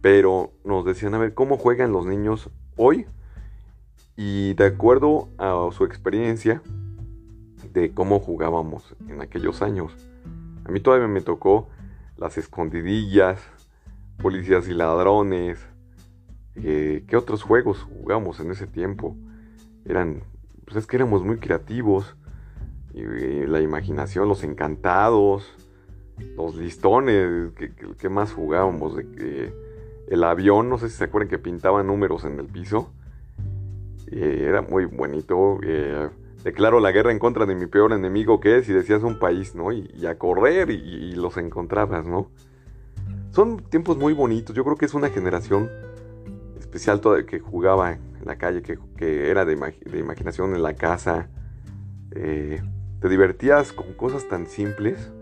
Pero 0.00 0.50
nos 0.64 0.84
decían, 0.84 1.14
a 1.14 1.18
ver, 1.18 1.34
¿cómo 1.34 1.58
juegan 1.58 1.92
los 1.92 2.06
niños 2.06 2.50
hoy? 2.76 3.06
Y 4.22 4.52
de 4.52 4.66
acuerdo 4.66 5.30
a 5.38 5.70
su 5.72 5.86
experiencia 5.86 6.60
de 7.72 7.94
cómo 7.94 8.20
jugábamos 8.20 8.94
en 9.08 9.22
aquellos 9.22 9.62
años. 9.62 9.96
A 10.66 10.70
mí 10.70 10.78
todavía 10.78 11.08
me 11.08 11.22
tocó 11.22 11.70
las 12.18 12.36
escondidillas, 12.36 13.40
policías 14.20 14.68
y 14.68 14.74
ladrones. 14.74 15.66
Eh, 16.54 17.02
¿Qué 17.08 17.16
otros 17.16 17.42
juegos 17.42 17.82
jugamos 17.82 18.40
en 18.40 18.50
ese 18.50 18.66
tiempo? 18.66 19.16
Eran, 19.86 20.22
pues 20.66 20.76
es 20.76 20.86
que 20.86 20.96
éramos 20.96 21.24
muy 21.24 21.38
creativos 21.38 22.14
y, 22.92 23.02
la 23.46 23.62
imaginación, 23.62 24.28
los 24.28 24.44
encantados, 24.44 25.50
los 26.36 26.56
listones, 26.56 27.52
que, 27.54 28.08
más 28.10 28.34
jugábamos, 28.34 28.96
de 28.96 29.10
que 29.12 29.54
el 30.08 30.22
avión, 30.24 30.68
no 30.68 30.76
sé 30.76 30.90
si 30.90 30.98
se 30.98 31.04
acuerdan 31.04 31.30
que 31.30 31.38
pintaban 31.38 31.86
números 31.86 32.26
en 32.26 32.38
el 32.38 32.48
piso, 32.48 32.92
era 34.12 34.62
muy 34.62 34.84
bonito. 34.84 35.58
declaro 36.44 36.80
la 36.80 36.92
guerra 36.92 37.12
en 37.12 37.18
contra 37.18 37.46
de 37.46 37.54
mi 37.54 37.66
peor 37.66 37.92
enemigo 37.92 38.40
que 38.40 38.58
es 38.58 38.68
y 38.68 38.72
decías 38.72 39.02
un 39.02 39.18
país, 39.18 39.54
¿no? 39.54 39.72
Y, 39.72 40.06
a 40.06 40.18
correr 40.18 40.70
y, 40.70 41.12
los 41.12 41.36
encontrabas, 41.36 42.06
¿no? 42.06 42.30
Son 43.30 43.58
tiempos 43.58 43.96
muy 43.96 44.12
bonitos. 44.12 44.54
Yo 44.56 44.64
creo 44.64 44.76
que 44.76 44.86
es 44.86 44.94
una 44.94 45.10
generación 45.10 45.70
especial 46.58 47.00
toda, 47.00 47.24
que 47.26 47.40
jugaba 47.40 47.92
en 47.92 48.24
la 48.24 48.36
calle, 48.36 48.62
que, 48.62 49.30
era 49.30 49.44
de, 49.44 49.52
imaginación 49.98 50.54
en 50.54 50.62
la 50.62 50.74
casa. 50.74 51.28
Eh, 52.12 52.60
te 53.00 53.08
divertías 53.08 53.72
con 53.72 53.94
cosas 53.94 54.28
tan 54.28 54.46
simples 54.46 55.12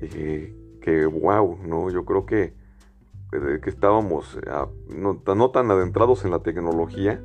eh, 0.00 0.54
que, 0.80 1.06
wow, 1.06 1.58
¿no? 1.66 1.90
Yo 1.90 2.04
creo 2.04 2.26
que, 2.26 2.54
que 3.30 3.70
estábamos 3.70 4.38
no, 4.88 5.22
no, 5.26 5.50
tan 5.50 5.70
adentrados 5.70 6.24
en 6.24 6.30
la 6.30 6.40
tecnología, 6.40 7.20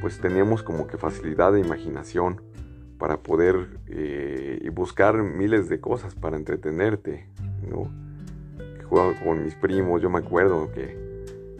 pues 0.00 0.18
teníamos 0.20 0.62
como 0.62 0.86
que 0.86 0.98
facilidad 0.98 1.52
de 1.52 1.60
imaginación 1.60 2.42
para 2.98 3.22
poder 3.22 3.80
eh, 3.86 4.68
buscar 4.72 5.22
miles 5.22 5.68
de 5.68 5.80
cosas 5.80 6.14
para 6.14 6.36
entretenerte, 6.36 7.28
¿no? 7.68 7.90
jugaba 8.90 9.14
con 9.24 9.44
mis 9.44 9.54
primos, 9.54 10.02
yo 10.02 10.10
me 10.10 10.18
acuerdo 10.18 10.70
que 10.72 10.96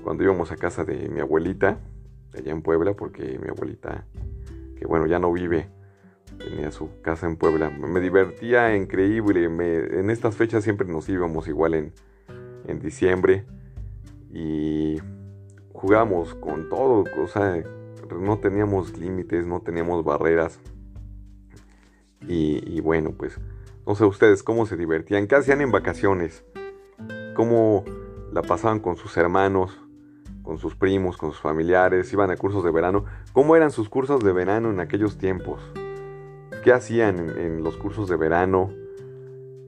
cuando 0.02 0.24
íbamos 0.24 0.50
a 0.50 0.56
casa 0.56 0.84
de 0.84 1.08
mi 1.08 1.20
abuelita, 1.20 1.78
allá 2.36 2.50
en 2.50 2.60
Puebla, 2.60 2.94
porque 2.94 3.38
mi 3.38 3.48
abuelita, 3.48 4.04
que 4.76 4.84
bueno, 4.84 5.06
ya 5.06 5.20
no 5.20 5.32
vive, 5.32 5.68
tenía 6.38 6.72
su 6.72 7.00
casa 7.02 7.26
en 7.26 7.36
Puebla, 7.36 7.70
me 7.70 8.00
divertía 8.00 8.74
increíble, 8.76 9.44
en 9.44 10.10
estas 10.10 10.36
fechas 10.36 10.64
siempre 10.64 10.88
nos 10.88 11.08
íbamos 11.08 11.46
igual 11.46 11.74
en, 11.74 11.92
en 12.66 12.80
diciembre 12.80 13.44
y 14.32 14.98
jugábamos 15.72 16.34
con 16.34 16.68
todo, 16.68 17.04
o 17.22 17.28
sea, 17.28 17.62
no 18.18 18.38
teníamos 18.38 18.96
límites, 18.96 19.46
no 19.46 19.60
teníamos 19.60 20.04
barreras. 20.04 20.60
Y, 22.28 22.80
bueno, 22.80 23.12
pues 23.16 23.40
no 23.86 23.94
sé 23.94 24.04
ustedes 24.04 24.42
cómo 24.42 24.66
se 24.66 24.76
divertían, 24.76 25.26
qué 25.26 25.36
hacían 25.36 25.60
en 25.62 25.72
vacaciones 25.72 26.44
cómo 27.34 27.84
la 28.32 28.42
pasaban 28.42 28.80
con 28.80 28.96
sus 28.96 29.16
hermanos, 29.16 29.80
con 30.42 30.58
sus 30.58 30.76
primos, 30.76 31.16
con 31.16 31.30
sus 31.30 31.40
familiares, 31.40 32.12
iban 32.12 32.30
a 32.30 32.36
cursos 32.36 32.62
de 32.62 32.70
verano. 32.70 33.06
¿Cómo 33.32 33.56
eran 33.56 33.70
sus 33.70 33.88
cursos 33.88 34.22
de 34.22 34.32
verano 34.32 34.70
en 34.70 34.80
aquellos 34.80 35.16
tiempos? 35.16 35.60
¿Qué 36.62 36.72
hacían 36.72 37.18
en, 37.38 37.64
los 37.64 37.76
cursos 37.76 38.08
de 38.08 38.16
verano? 38.16 38.70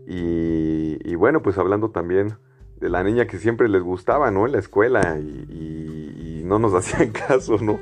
Y, 0.07 1.15
bueno, 1.15 1.41
pues 1.43 1.57
hablando 1.57 1.91
también 1.91 2.35
de 2.77 2.91
la 2.91 3.03
niña 3.03 3.27
que 3.27 3.39
siempre 3.39 3.69
les 3.69 3.83
gustaba, 3.83 4.31
¿no? 4.31 4.45
En 4.45 4.53
la 4.53 4.59
escuela 4.59 5.19
y, 5.19 6.41
y 6.41 6.43
no 6.45 6.59
nos 6.59 6.75
hacían 6.79 7.11
caso, 7.11 7.57
¿no? 7.59 7.79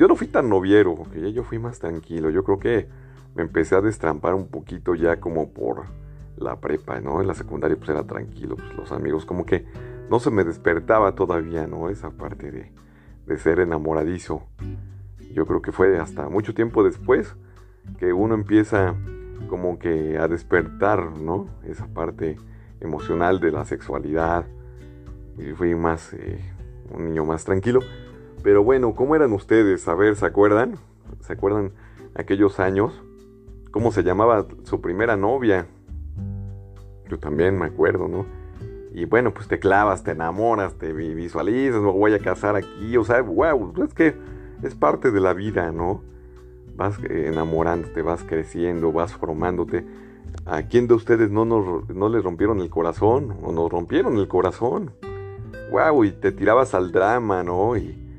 Yo 0.00 0.08
no 0.08 0.16
fui 0.16 0.28
tan 0.28 0.48
noviero, 0.48 0.94
porque 0.94 1.30
yo 1.30 1.44
fui 1.44 1.58
más 1.58 1.78
tranquilo. 1.78 2.30
Yo 2.30 2.42
creo 2.42 2.58
que 2.58 2.88
me 3.34 3.42
empecé 3.42 3.74
a 3.74 3.82
destrampar 3.82 4.32
un 4.32 4.48
poquito 4.48 4.94
ya 4.94 5.20
como 5.20 5.50
por 5.50 5.82
la 6.38 6.58
prepa, 6.58 7.02
¿no? 7.02 7.20
En 7.20 7.26
la 7.26 7.34
secundaria 7.34 7.76
pues 7.76 7.90
era 7.90 8.02
tranquilo, 8.04 8.56
pues 8.56 8.72
los 8.72 8.92
amigos 8.92 9.26
como 9.26 9.44
que 9.44 9.66
no 10.08 10.18
se 10.18 10.30
me 10.30 10.42
despertaba 10.42 11.14
todavía, 11.14 11.66
¿no? 11.66 11.90
Esa 11.90 12.08
parte 12.12 12.50
de, 12.50 12.72
de 13.26 13.36
ser 13.36 13.60
enamoradizo. 13.60 14.42
Yo 15.34 15.44
creo 15.44 15.60
que 15.60 15.70
fue 15.70 15.98
hasta 15.98 16.30
mucho 16.30 16.54
tiempo 16.54 16.82
después 16.82 17.36
que 17.98 18.14
uno 18.14 18.34
empieza 18.34 18.94
como 19.50 19.78
que 19.78 20.16
a 20.16 20.28
despertar, 20.28 21.12
¿no? 21.18 21.46
Esa 21.62 21.88
parte 21.88 22.38
emocional 22.80 23.38
de 23.38 23.52
la 23.52 23.66
sexualidad. 23.66 24.46
Y 25.36 25.52
fui 25.52 25.74
más, 25.74 26.14
eh, 26.14 26.40
un 26.90 27.04
niño 27.04 27.26
más 27.26 27.44
tranquilo. 27.44 27.80
Pero 28.42 28.64
bueno, 28.64 28.94
¿cómo 28.94 29.14
eran 29.14 29.32
ustedes? 29.32 29.86
A 29.88 29.94
ver, 29.94 30.16
¿se 30.16 30.24
acuerdan? 30.24 30.76
¿Se 31.20 31.34
acuerdan 31.34 31.72
aquellos 32.14 32.58
años? 32.58 33.02
¿Cómo 33.70 33.92
se 33.92 34.02
llamaba 34.02 34.46
su 34.64 34.80
primera 34.80 35.16
novia? 35.16 35.66
Yo 37.08 37.18
también 37.18 37.58
me 37.58 37.66
acuerdo, 37.66 38.08
¿no? 38.08 38.24
Y 38.92 39.04
bueno, 39.04 39.32
pues 39.32 39.46
te 39.46 39.58
clavas, 39.58 40.02
te 40.02 40.12
enamoras, 40.12 40.74
te 40.74 40.92
visualizas, 40.92 41.80
me 41.80 41.90
voy 41.90 42.14
a 42.14 42.18
casar 42.18 42.56
aquí, 42.56 42.96
o 42.96 43.04
sea, 43.04 43.20
wow, 43.22 43.72
es 43.84 43.94
que 43.94 44.14
es 44.62 44.74
parte 44.74 45.10
de 45.10 45.20
la 45.20 45.32
vida, 45.32 45.70
¿no? 45.70 46.02
Vas 46.76 46.98
enamorándote, 47.08 48.02
vas 48.02 48.24
creciendo, 48.24 48.90
vas 48.90 49.12
formándote. 49.12 49.86
¿A 50.46 50.62
quién 50.62 50.88
de 50.88 50.94
ustedes 50.94 51.30
no, 51.30 51.44
nos, 51.44 51.88
no 51.90 52.08
les 52.08 52.24
rompieron 52.24 52.60
el 52.60 52.70
corazón? 52.70 53.36
¿O 53.42 53.52
nos 53.52 53.70
rompieron 53.70 54.16
el 54.16 54.28
corazón? 54.28 54.92
Wow, 55.70 56.04
y 56.04 56.12
te 56.12 56.32
tirabas 56.32 56.74
al 56.74 56.90
drama, 56.90 57.44
¿no? 57.44 57.76
Y, 57.76 58.09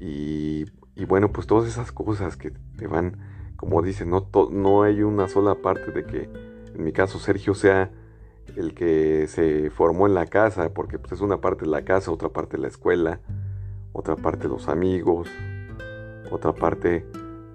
y, 0.00 0.64
bueno, 1.06 1.30
pues 1.30 1.46
todas 1.46 1.68
esas 1.68 1.92
cosas 1.92 2.36
que 2.36 2.50
te 2.50 2.86
van, 2.86 3.18
como 3.56 3.82
dicen, 3.82 4.10
no, 4.10 4.28
no 4.50 4.82
hay 4.82 5.02
una 5.02 5.28
sola 5.28 5.56
parte 5.56 5.92
de 5.92 6.04
que, 6.04 6.30
en 6.74 6.82
mi 6.82 6.92
caso, 6.92 7.18
Sergio 7.18 7.54
sea 7.54 7.90
el 8.56 8.74
que 8.74 9.26
se 9.28 9.70
formó 9.70 10.06
en 10.06 10.14
la 10.14 10.26
casa, 10.26 10.72
porque 10.72 10.98
pues, 10.98 11.12
es 11.12 11.20
una 11.20 11.40
parte 11.40 11.64
de 11.66 11.70
la 11.70 11.84
casa, 11.84 12.10
otra 12.10 12.30
parte 12.30 12.56
de 12.56 12.62
la 12.62 12.68
escuela, 12.68 13.20
otra 13.92 14.16
parte 14.16 14.48
los 14.48 14.68
amigos, 14.68 15.28
otra 16.30 16.54
parte 16.54 17.06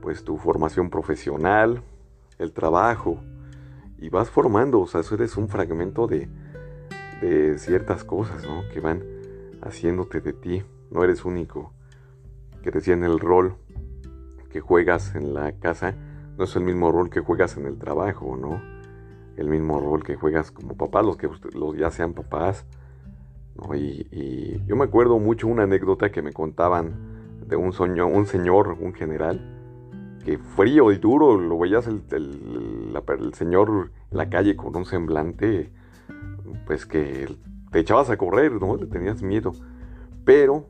pues 0.02 0.24
tu 0.24 0.38
formación 0.38 0.92
profesional, 0.92 1.82
el 2.38 2.54
trabajo, 2.54 3.20
y 3.98 4.10
vas 4.10 4.30
formando, 4.30 4.82
o 4.82 4.88
sea, 4.88 5.02
eso 5.02 5.16
eres 5.16 5.36
un 5.36 5.50
fragmento 5.50 6.06
de, 6.06 6.30
de 7.22 7.58
ciertas 7.58 8.04
cosas, 8.04 8.46
¿no? 8.46 8.62
Que 8.72 8.80
van 8.82 9.04
haciéndote 9.64 10.22
de 10.22 10.34
ti, 10.34 10.64
no 10.92 11.04
eres 11.04 11.26
único, 11.26 11.74
que 12.66 12.72
decía 12.72 12.96
en 12.96 13.04
el 13.04 13.20
rol 13.20 13.58
que 14.50 14.60
juegas 14.60 15.14
en 15.14 15.36
la 15.36 15.52
casa, 15.52 15.94
no 16.36 16.46
es 16.46 16.56
el 16.56 16.64
mismo 16.64 16.92
rol 16.92 17.12
que 17.12 17.20
juegas 17.20 17.58
en 17.58 17.68
el 17.68 17.78
trabajo, 17.78 18.36
¿no? 18.36 18.60
el 19.38 19.50
mismo 19.50 19.80
rol 19.80 20.04
que 20.04 20.16
juegas 20.16 20.50
como 20.50 20.76
papá, 20.76 21.04
los 21.04 21.16
que 21.16 21.30
los 21.54 21.78
ya 21.78 21.92
sean 21.92 22.14
papás. 22.14 22.66
Y, 23.76 24.66
yo 24.66 24.76
me 24.76 24.86
acuerdo 24.86 25.20
mucho 25.20 25.48
una 25.48 25.64
anécdota 25.64 26.12
que 26.12 26.24
me 26.24 26.34
contaban 26.34 26.96
de 27.46 27.56
un, 27.56 27.72
soño, 27.72 28.08
un 28.08 28.26
señor, 28.26 28.78
un 28.80 28.94
general, 28.96 29.40
que 30.26 30.40
frío 30.40 30.92
y 30.92 30.98
duro, 30.98 31.40
lo 31.40 31.60
veías 31.60 31.86
el, 31.86 32.02
el, 32.12 33.34
señor 33.36 33.92
en 34.10 34.18
la 34.18 34.28
calle 34.28 34.56
con 34.56 34.76
un 34.76 34.86
semblante, 34.86 35.72
pues 36.66 36.88
que 36.88 37.28
te 37.72 37.80
echabas 37.80 38.10
a 38.10 38.18
correr, 38.18 38.54
¿no? 38.54 38.76
Le 38.76 38.88
tenías 38.88 39.22
miedo. 39.22 39.54
Pero 40.24 40.66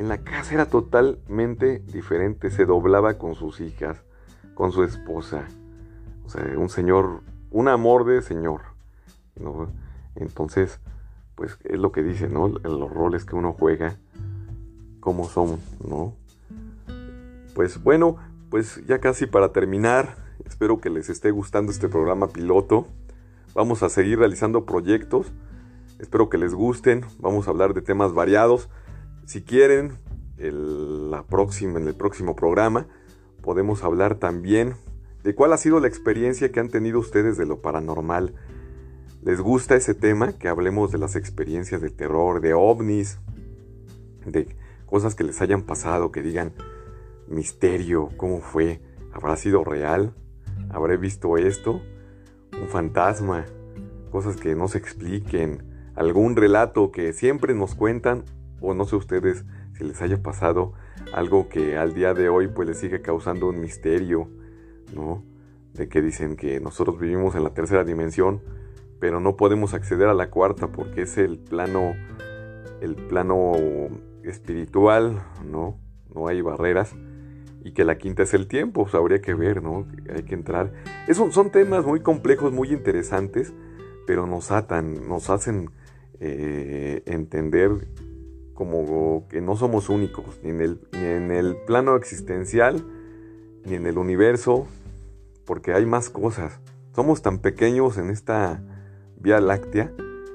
en 0.00 0.08
la 0.08 0.18
casa 0.18 0.54
era 0.54 0.66
totalmente 0.66 1.78
diferente, 1.78 2.50
se 2.50 2.64
doblaba 2.64 3.18
con 3.18 3.34
sus 3.34 3.60
hijas, 3.60 4.02
con 4.54 4.72
su 4.72 4.82
esposa. 4.82 5.46
O 6.24 6.28
sea, 6.28 6.42
un 6.56 6.68
señor 6.68 7.22
un 7.50 7.68
amor 7.68 8.04
de 8.04 8.22
Señor. 8.22 8.62
Entonces, 10.14 10.80
pues 11.34 11.58
es 11.64 11.78
lo 11.78 11.92
que 11.92 12.02
dice, 12.02 12.28
¿no? 12.28 12.48
Los 12.48 12.90
roles 12.90 13.24
que 13.24 13.36
uno 13.36 13.52
juega, 13.52 13.96
cómo 15.00 15.24
son, 15.24 15.58
¿no? 15.86 16.14
Pues 17.54 17.82
bueno, 17.82 18.16
pues 18.50 18.84
ya 18.86 19.00
casi 19.00 19.26
para 19.26 19.52
terminar, 19.52 20.16
espero 20.44 20.80
que 20.80 20.90
les 20.90 21.08
esté 21.08 21.30
gustando 21.30 21.72
este 21.72 21.88
programa 21.88 22.28
piloto. 22.28 22.86
Vamos 23.54 23.82
a 23.82 23.88
seguir 23.88 24.18
realizando 24.18 24.64
proyectos, 24.64 25.32
espero 25.98 26.28
que 26.28 26.38
les 26.38 26.54
gusten, 26.54 27.04
vamos 27.18 27.48
a 27.48 27.50
hablar 27.50 27.74
de 27.74 27.82
temas 27.82 28.12
variados. 28.12 28.68
Si 29.30 29.42
quieren, 29.42 29.92
la 30.38 31.22
próxima, 31.22 31.78
en 31.78 31.86
el 31.86 31.94
próximo 31.94 32.34
programa 32.34 32.88
podemos 33.42 33.84
hablar 33.84 34.16
también 34.16 34.74
de 35.22 35.36
cuál 35.36 35.52
ha 35.52 35.56
sido 35.56 35.78
la 35.78 35.86
experiencia 35.86 36.50
que 36.50 36.58
han 36.58 36.68
tenido 36.68 36.98
ustedes 36.98 37.36
de 37.36 37.46
lo 37.46 37.62
paranormal. 37.62 38.34
¿Les 39.22 39.40
gusta 39.40 39.76
ese 39.76 39.94
tema? 39.94 40.32
Que 40.32 40.48
hablemos 40.48 40.90
de 40.90 40.98
las 40.98 41.14
experiencias 41.14 41.80
de 41.80 41.90
terror, 41.90 42.40
de 42.40 42.54
ovnis, 42.54 43.20
de 44.26 44.48
cosas 44.84 45.14
que 45.14 45.22
les 45.22 45.40
hayan 45.40 45.62
pasado, 45.62 46.10
que 46.10 46.22
digan 46.22 46.52
misterio, 47.28 48.08
cómo 48.16 48.40
fue, 48.40 48.80
habrá 49.12 49.36
sido 49.36 49.62
real, 49.62 50.12
habré 50.70 50.96
visto 50.96 51.36
esto, 51.36 51.80
un 52.60 52.66
fantasma, 52.66 53.46
cosas 54.10 54.34
que 54.34 54.56
no 54.56 54.66
se 54.66 54.78
expliquen, 54.78 55.62
algún 55.94 56.34
relato 56.34 56.90
que 56.90 57.12
siempre 57.12 57.54
nos 57.54 57.76
cuentan, 57.76 58.24
o 58.60 58.74
no 58.74 58.84
sé 58.84 58.96
ustedes 58.96 59.44
si 59.76 59.84
les 59.84 60.00
haya 60.02 60.22
pasado 60.22 60.72
algo 61.12 61.48
que 61.48 61.76
al 61.76 61.94
día 61.94 62.14
de 62.14 62.28
hoy 62.28 62.48
pues 62.48 62.68
les 62.68 62.78
sigue 62.78 63.02
causando 63.02 63.48
un 63.48 63.60
misterio 63.60 64.28
¿no? 64.94 65.24
De 65.74 65.88
que 65.88 66.02
dicen 66.02 66.36
que 66.36 66.60
nosotros 66.60 66.98
vivimos 66.98 67.34
en 67.34 67.44
la 67.44 67.50
tercera 67.50 67.84
dimensión, 67.84 68.42
pero 68.98 69.20
no 69.20 69.36
podemos 69.36 69.74
acceder 69.74 70.08
a 70.08 70.14
la 70.14 70.30
cuarta 70.30 70.68
porque 70.68 71.02
es 71.02 71.16
el 71.16 71.38
plano, 71.38 71.94
el 72.80 72.94
plano 72.96 73.52
espiritual, 74.24 75.22
¿no? 75.44 75.78
No 76.14 76.28
hay 76.28 76.40
barreras. 76.40 76.94
Y 77.62 77.72
que 77.72 77.84
la 77.84 77.98
quinta 77.98 78.22
es 78.22 78.32
el 78.32 78.46
tiempo, 78.46 78.84
pues 78.84 78.94
habría 78.94 79.20
que 79.20 79.34
ver, 79.34 79.62
¿no? 79.62 79.86
Hay 80.14 80.22
que 80.22 80.34
entrar. 80.34 80.72
Esos 81.06 81.32
son 81.34 81.50
temas 81.50 81.84
muy 81.84 82.00
complejos, 82.00 82.52
muy 82.52 82.72
interesantes, 82.72 83.52
pero 84.06 84.26
nos 84.26 84.50
atan, 84.50 85.06
nos 85.08 85.28
hacen 85.28 85.70
eh, 86.20 87.02
entender 87.04 87.86
como 88.60 89.26
que 89.30 89.40
no 89.40 89.56
somos 89.56 89.88
únicos, 89.88 90.38
ni 90.42 90.50
en 90.50 90.60
el, 90.60 90.80
ni 90.92 90.98
en 90.98 91.30
el 91.30 91.56
plano 91.66 91.96
existencial, 91.96 92.84
ni 93.64 93.74
en 93.74 93.86
el 93.86 93.96
universo, 93.96 94.66
porque 95.46 95.72
hay 95.72 95.86
más 95.86 96.10
cosas. 96.10 96.60
Somos 96.94 97.22
tan 97.22 97.38
pequeños 97.38 97.96
en 97.96 98.10
esta 98.10 98.62
Vía 99.16 99.40
Láctea 99.40 99.90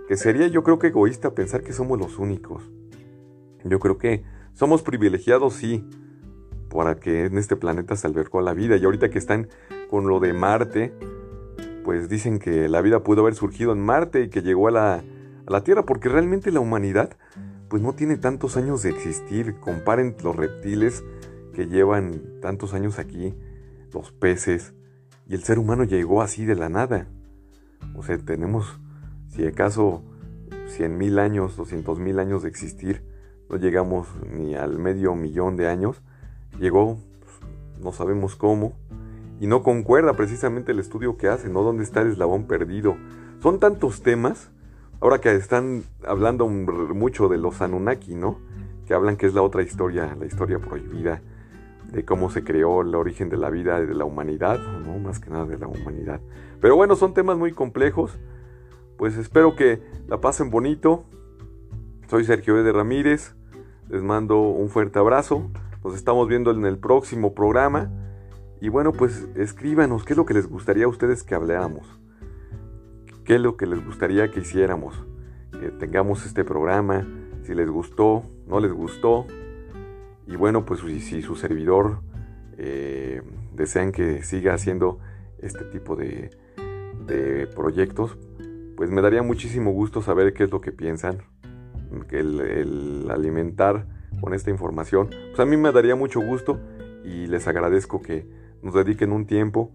que 0.07 0.17
sería 0.17 0.47
yo 0.47 0.63
creo 0.63 0.79
que 0.79 0.87
egoísta 0.87 1.35
pensar 1.35 1.61
que 1.61 1.71
somos 1.71 1.99
los 1.99 2.17
únicos. 2.17 2.63
Yo 3.63 3.77
creo 3.77 3.99
que 3.99 4.23
somos 4.53 4.81
privilegiados, 4.81 5.53
sí, 5.53 5.87
para 6.71 6.95
que 6.95 7.25
en 7.25 7.37
este 7.37 7.55
planeta 7.55 7.95
se 7.95 8.07
albergó 8.07 8.41
la 8.41 8.55
vida. 8.55 8.75
Y 8.75 8.85
ahorita 8.85 9.11
que 9.11 9.19
están 9.19 9.49
con 9.87 10.07
lo 10.07 10.19
de 10.19 10.33
Marte, 10.33 10.95
pues 11.83 12.09
dicen 12.09 12.39
que 12.39 12.69
la 12.69 12.81
vida 12.81 13.03
pudo 13.03 13.21
haber 13.21 13.35
surgido 13.35 13.71
en 13.71 13.85
Marte 13.85 14.23
y 14.23 14.29
que 14.29 14.41
llegó 14.41 14.67
a 14.69 14.71
la, 14.71 14.93
a 14.95 15.51
la 15.51 15.63
Tierra, 15.63 15.85
porque 15.85 16.09
realmente 16.09 16.49
la 16.49 16.59
humanidad 16.59 17.15
pues 17.69 17.81
no 17.81 17.93
tiene 17.93 18.17
tantos 18.17 18.57
años 18.57 18.83
de 18.83 18.89
existir. 18.89 19.59
Comparen 19.59 20.15
los 20.23 20.35
reptiles 20.35 21.03
que 21.53 21.67
llevan 21.67 22.21
tantos 22.41 22.73
años 22.73 22.99
aquí, 22.99 23.33
los 23.93 24.11
peces, 24.11 24.73
y 25.27 25.35
el 25.35 25.43
ser 25.43 25.57
humano 25.57 25.83
llegó 25.83 26.21
así 26.21 26.45
de 26.45 26.55
la 26.55 26.69
nada. 26.69 27.07
O 27.95 28.03
sea, 28.03 28.17
tenemos, 28.17 28.79
si 29.29 29.45
acaso, 29.45 30.03
100 30.67 30.97
mil 30.97 31.19
años, 31.19 31.55
200 31.55 31.99
mil 31.99 32.19
años 32.19 32.43
de 32.43 32.49
existir, 32.49 33.03
no 33.49 33.57
llegamos 33.57 34.07
ni 34.31 34.55
al 34.55 34.77
medio 34.77 35.15
millón 35.15 35.55
de 35.55 35.67
años. 35.67 36.01
Llegó, 36.59 36.97
pues, 37.19 37.81
no 37.81 37.91
sabemos 37.91 38.35
cómo, 38.35 38.73
y 39.39 39.47
no 39.47 39.63
concuerda 39.63 40.13
precisamente 40.13 40.71
el 40.71 40.79
estudio 40.79 41.17
que 41.17 41.27
hace, 41.27 41.49
¿no? 41.49 41.63
¿Dónde 41.63 41.83
está 41.83 42.01
el 42.01 42.11
eslabón 42.11 42.45
perdido? 42.45 42.97
Son 43.41 43.59
tantos 43.59 44.01
temas, 44.01 44.49
ahora 45.05 45.21
que 45.21 45.35
están 45.35 45.83
hablando 46.03 46.47
mucho 46.47 47.27
de 47.27 47.37
los 47.37 47.61
Anunnaki, 47.61 48.15
¿no? 48.15 48.39
Que 48.87 48.95
hablan 48.95 49.17
que 49.17 49.27
es 49.27 49.35
la 49.35 49.43
otra 49.43 49.61
historia, 49.61 50.15
la 50.19 50.25
historia 50.25 50.57
prohibida 50.57 51.21
de 51.91 52.03
cómo 52.03 52.31
se 52.31 52.43
creó 52.43 52.81
el 52.81 52.95
origen 52.95 53.29
de 53.29 53.37
la 53.37 53.51
vida 53.51 53.79
de 53.79 53.93
la 53.93 54.03
humanidad, 54.03 54.59
¿no? 54.83 54.97
Más 54.97 55.19
que 55.19 55.29
nada 55.29 55.45
de 55.45 55.59
la 55.59 55.67
humanidad. 55.67 56.21
Pero 56.59 56.75
bueno, 56.75 56.95
son 56.95 57.13
temas 57.13 57.37
muy 57.37 57.51
complejos. 57.51 58.17
Pues 58.97 59.15
espero 59.15 59.55
que 59.55 59.79
la 60.07 60.21
pasen 60.21 60.49
bonito. 60.49 61.03
Soy 62.09 62.25
Sergio 62.25 62.63
de 62.63 62.71
Ramírez. 62.71 63.35
Les 63.89 64.01
mando 64.01 64.39
un 64.39 64.69
fuerte 64.69 64.97
abrazo. 64.97 65.51
Nos 65.83 65.93
estamos 65.93 66.27
viendo 66.27 66.49
en 66.49 66.65
el 66.65 66.79
próximo 66.79 67.35
programa. 67.35 67.91
Y 68.59 68.69
bueno, 68.69 68.91
pues 68.91 69.27
escríbanos 69.35 70.03
qué 70.03 70.13
es 70.13 70.17
lo 70.17 70.25
que 70.25 70.33
les 70.33 70.47
gustaría 70.47 70.85
a 70.85 70.87
ustedes 70.87 71.21
que 71.21 71.35
habláramos. 71.35 71.85
¿Qué 73.25 73.35
es 73.35 73.41
lo 73.41 73.57
que 73.57 73.65
les 73.65 73.83
gustaría 73.83 74.29
que 74.29 74.41
hiciéramos? 74.41 75.03
Que 75.51 75.71
tengamos 75.71 76.27
este 76.27 76.43
programa. 76.43 77.07
Si 77.41 77.55
les 77.55 77.67
gustó, 77.67 78.23
no 78.45 78.59
les 78.59 78.71
gustó. 78.71 79.25
Y 80.27 80.35
bueno, 80.35 80.63
pues 80.65 80.81
si, 80.81 81.23
su 81.23 81.35
servidor 81.35 82.01
eh, 82.59 83.23
desean 83.51 83.91
que 83.91 84.21
siga 84.21 84.53
haciendo 84.53 84.99
este 85.39 85.65
tipo 85.65 85.95
de, 85.95 86.29
de, 87.07 87.47
proyectos, 87.47 88.15
pues 88.77 88.91
me 88.91 89.01
daría 89.01 89.23
muchísimo 89.23 89.71
gusto 89.71 90.03
saber 90.03 90.33
qué 90.33 90.43
es 90.43 90.51
lo 90.51 90.61
que 90.61 90.71
piensan. 90.71 91.23
El 92.11 93.07
alimentar 93.09 93.87
con 94.21 94.35
esta 94.35 94.51
información, 94.51 95.09
pues 95.29 95.39
a 95.39 95.45
mí 95.45 95.57
me 95.57 95.71
daría 95.71 95.95
mucho 95.95 96.19
gusto 96.19 96.59
y 97.03 97.25
les 97.25 97.47
agradezco 97.47 98.03
que 98.03 98.27
nos 98.61 98.75
dediquen 98.75 99.11
un 99.11 99.25
tiempo 99.25 99.71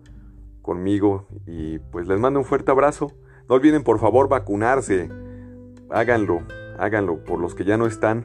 conmigo 0.62 1.26
y 1.46 1.78
pues 1.78 2.06
les 2.06 2.20
mando 2.20 2.38
un 2.38 2.44
fuerte 2.44 2.70
abrazo. 2.70 3.12
No 3.50 3.56
olviden 3.56 3.82
por 3.82 3.98
favor 3.98 4.28
vacunarse. 4.28 5.10
Háganlo, 5.90 6.42
háganlo 6.78 7.24
por 7.24 7.40
los 7.40 7.56
que 7.56 7.64
ya 7.64 7.76
no 7.76 7.86
están 7.86 8.24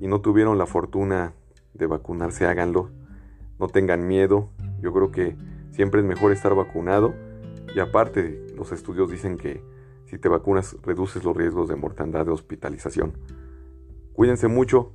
y 0.00 0.08
no 0.08 0.22
tuvieron 0.22 0.58
la 0.58 0.66
fortuna 0.66 1.34
de 1.72 1.86
vacunarse, 1.86 2.46
háganlo. 2.46 2.90
No 3.60 3.68
tengan 3.68 4.08
miedo. 4.08 4.50
Yo 4.80 4.92
creo 4.92 5.12
que 5.12 5.36
siempre 5.70 6.00
es 6.00 6.06
mejor 6.06 6.32
estar 6.32 6.52
vacunado. 6.56 7.14
Y 7.76 7.78
aparte, 7.78 8.44
los 8.56 8.72
estudios 8.72 9.08
dicen 9.08 9.36
que 9.36 9.62
si 10.06 10.18
te 10.18 10.28
vacunas 10.28 10.76
reduces 10.82 11.22
los 11.22 11.36
riesgos 11.36 11.68
de 11.68 11.76
mortandad 11.76 12.26
de 12.26 12.32
hospitalización. 12.32 13.12
Cuídense 14.14 14.48
mucho 14.48 14.90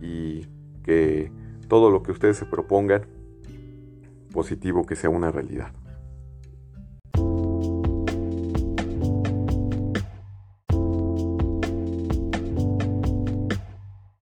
y 0.00 0.46
que 0.84 1.30
todo 1.68 1.90
lo 1.90 2.02
que 2.02 2.12
ustedes 2.12 2.38
se 2.38 2.46
propongan, 2.46 3.02
positivo 4.32 4.86
que 4.86 4.96
sea 4.96 5.10
una 5.10 5.30
realidad. 5.30 5.74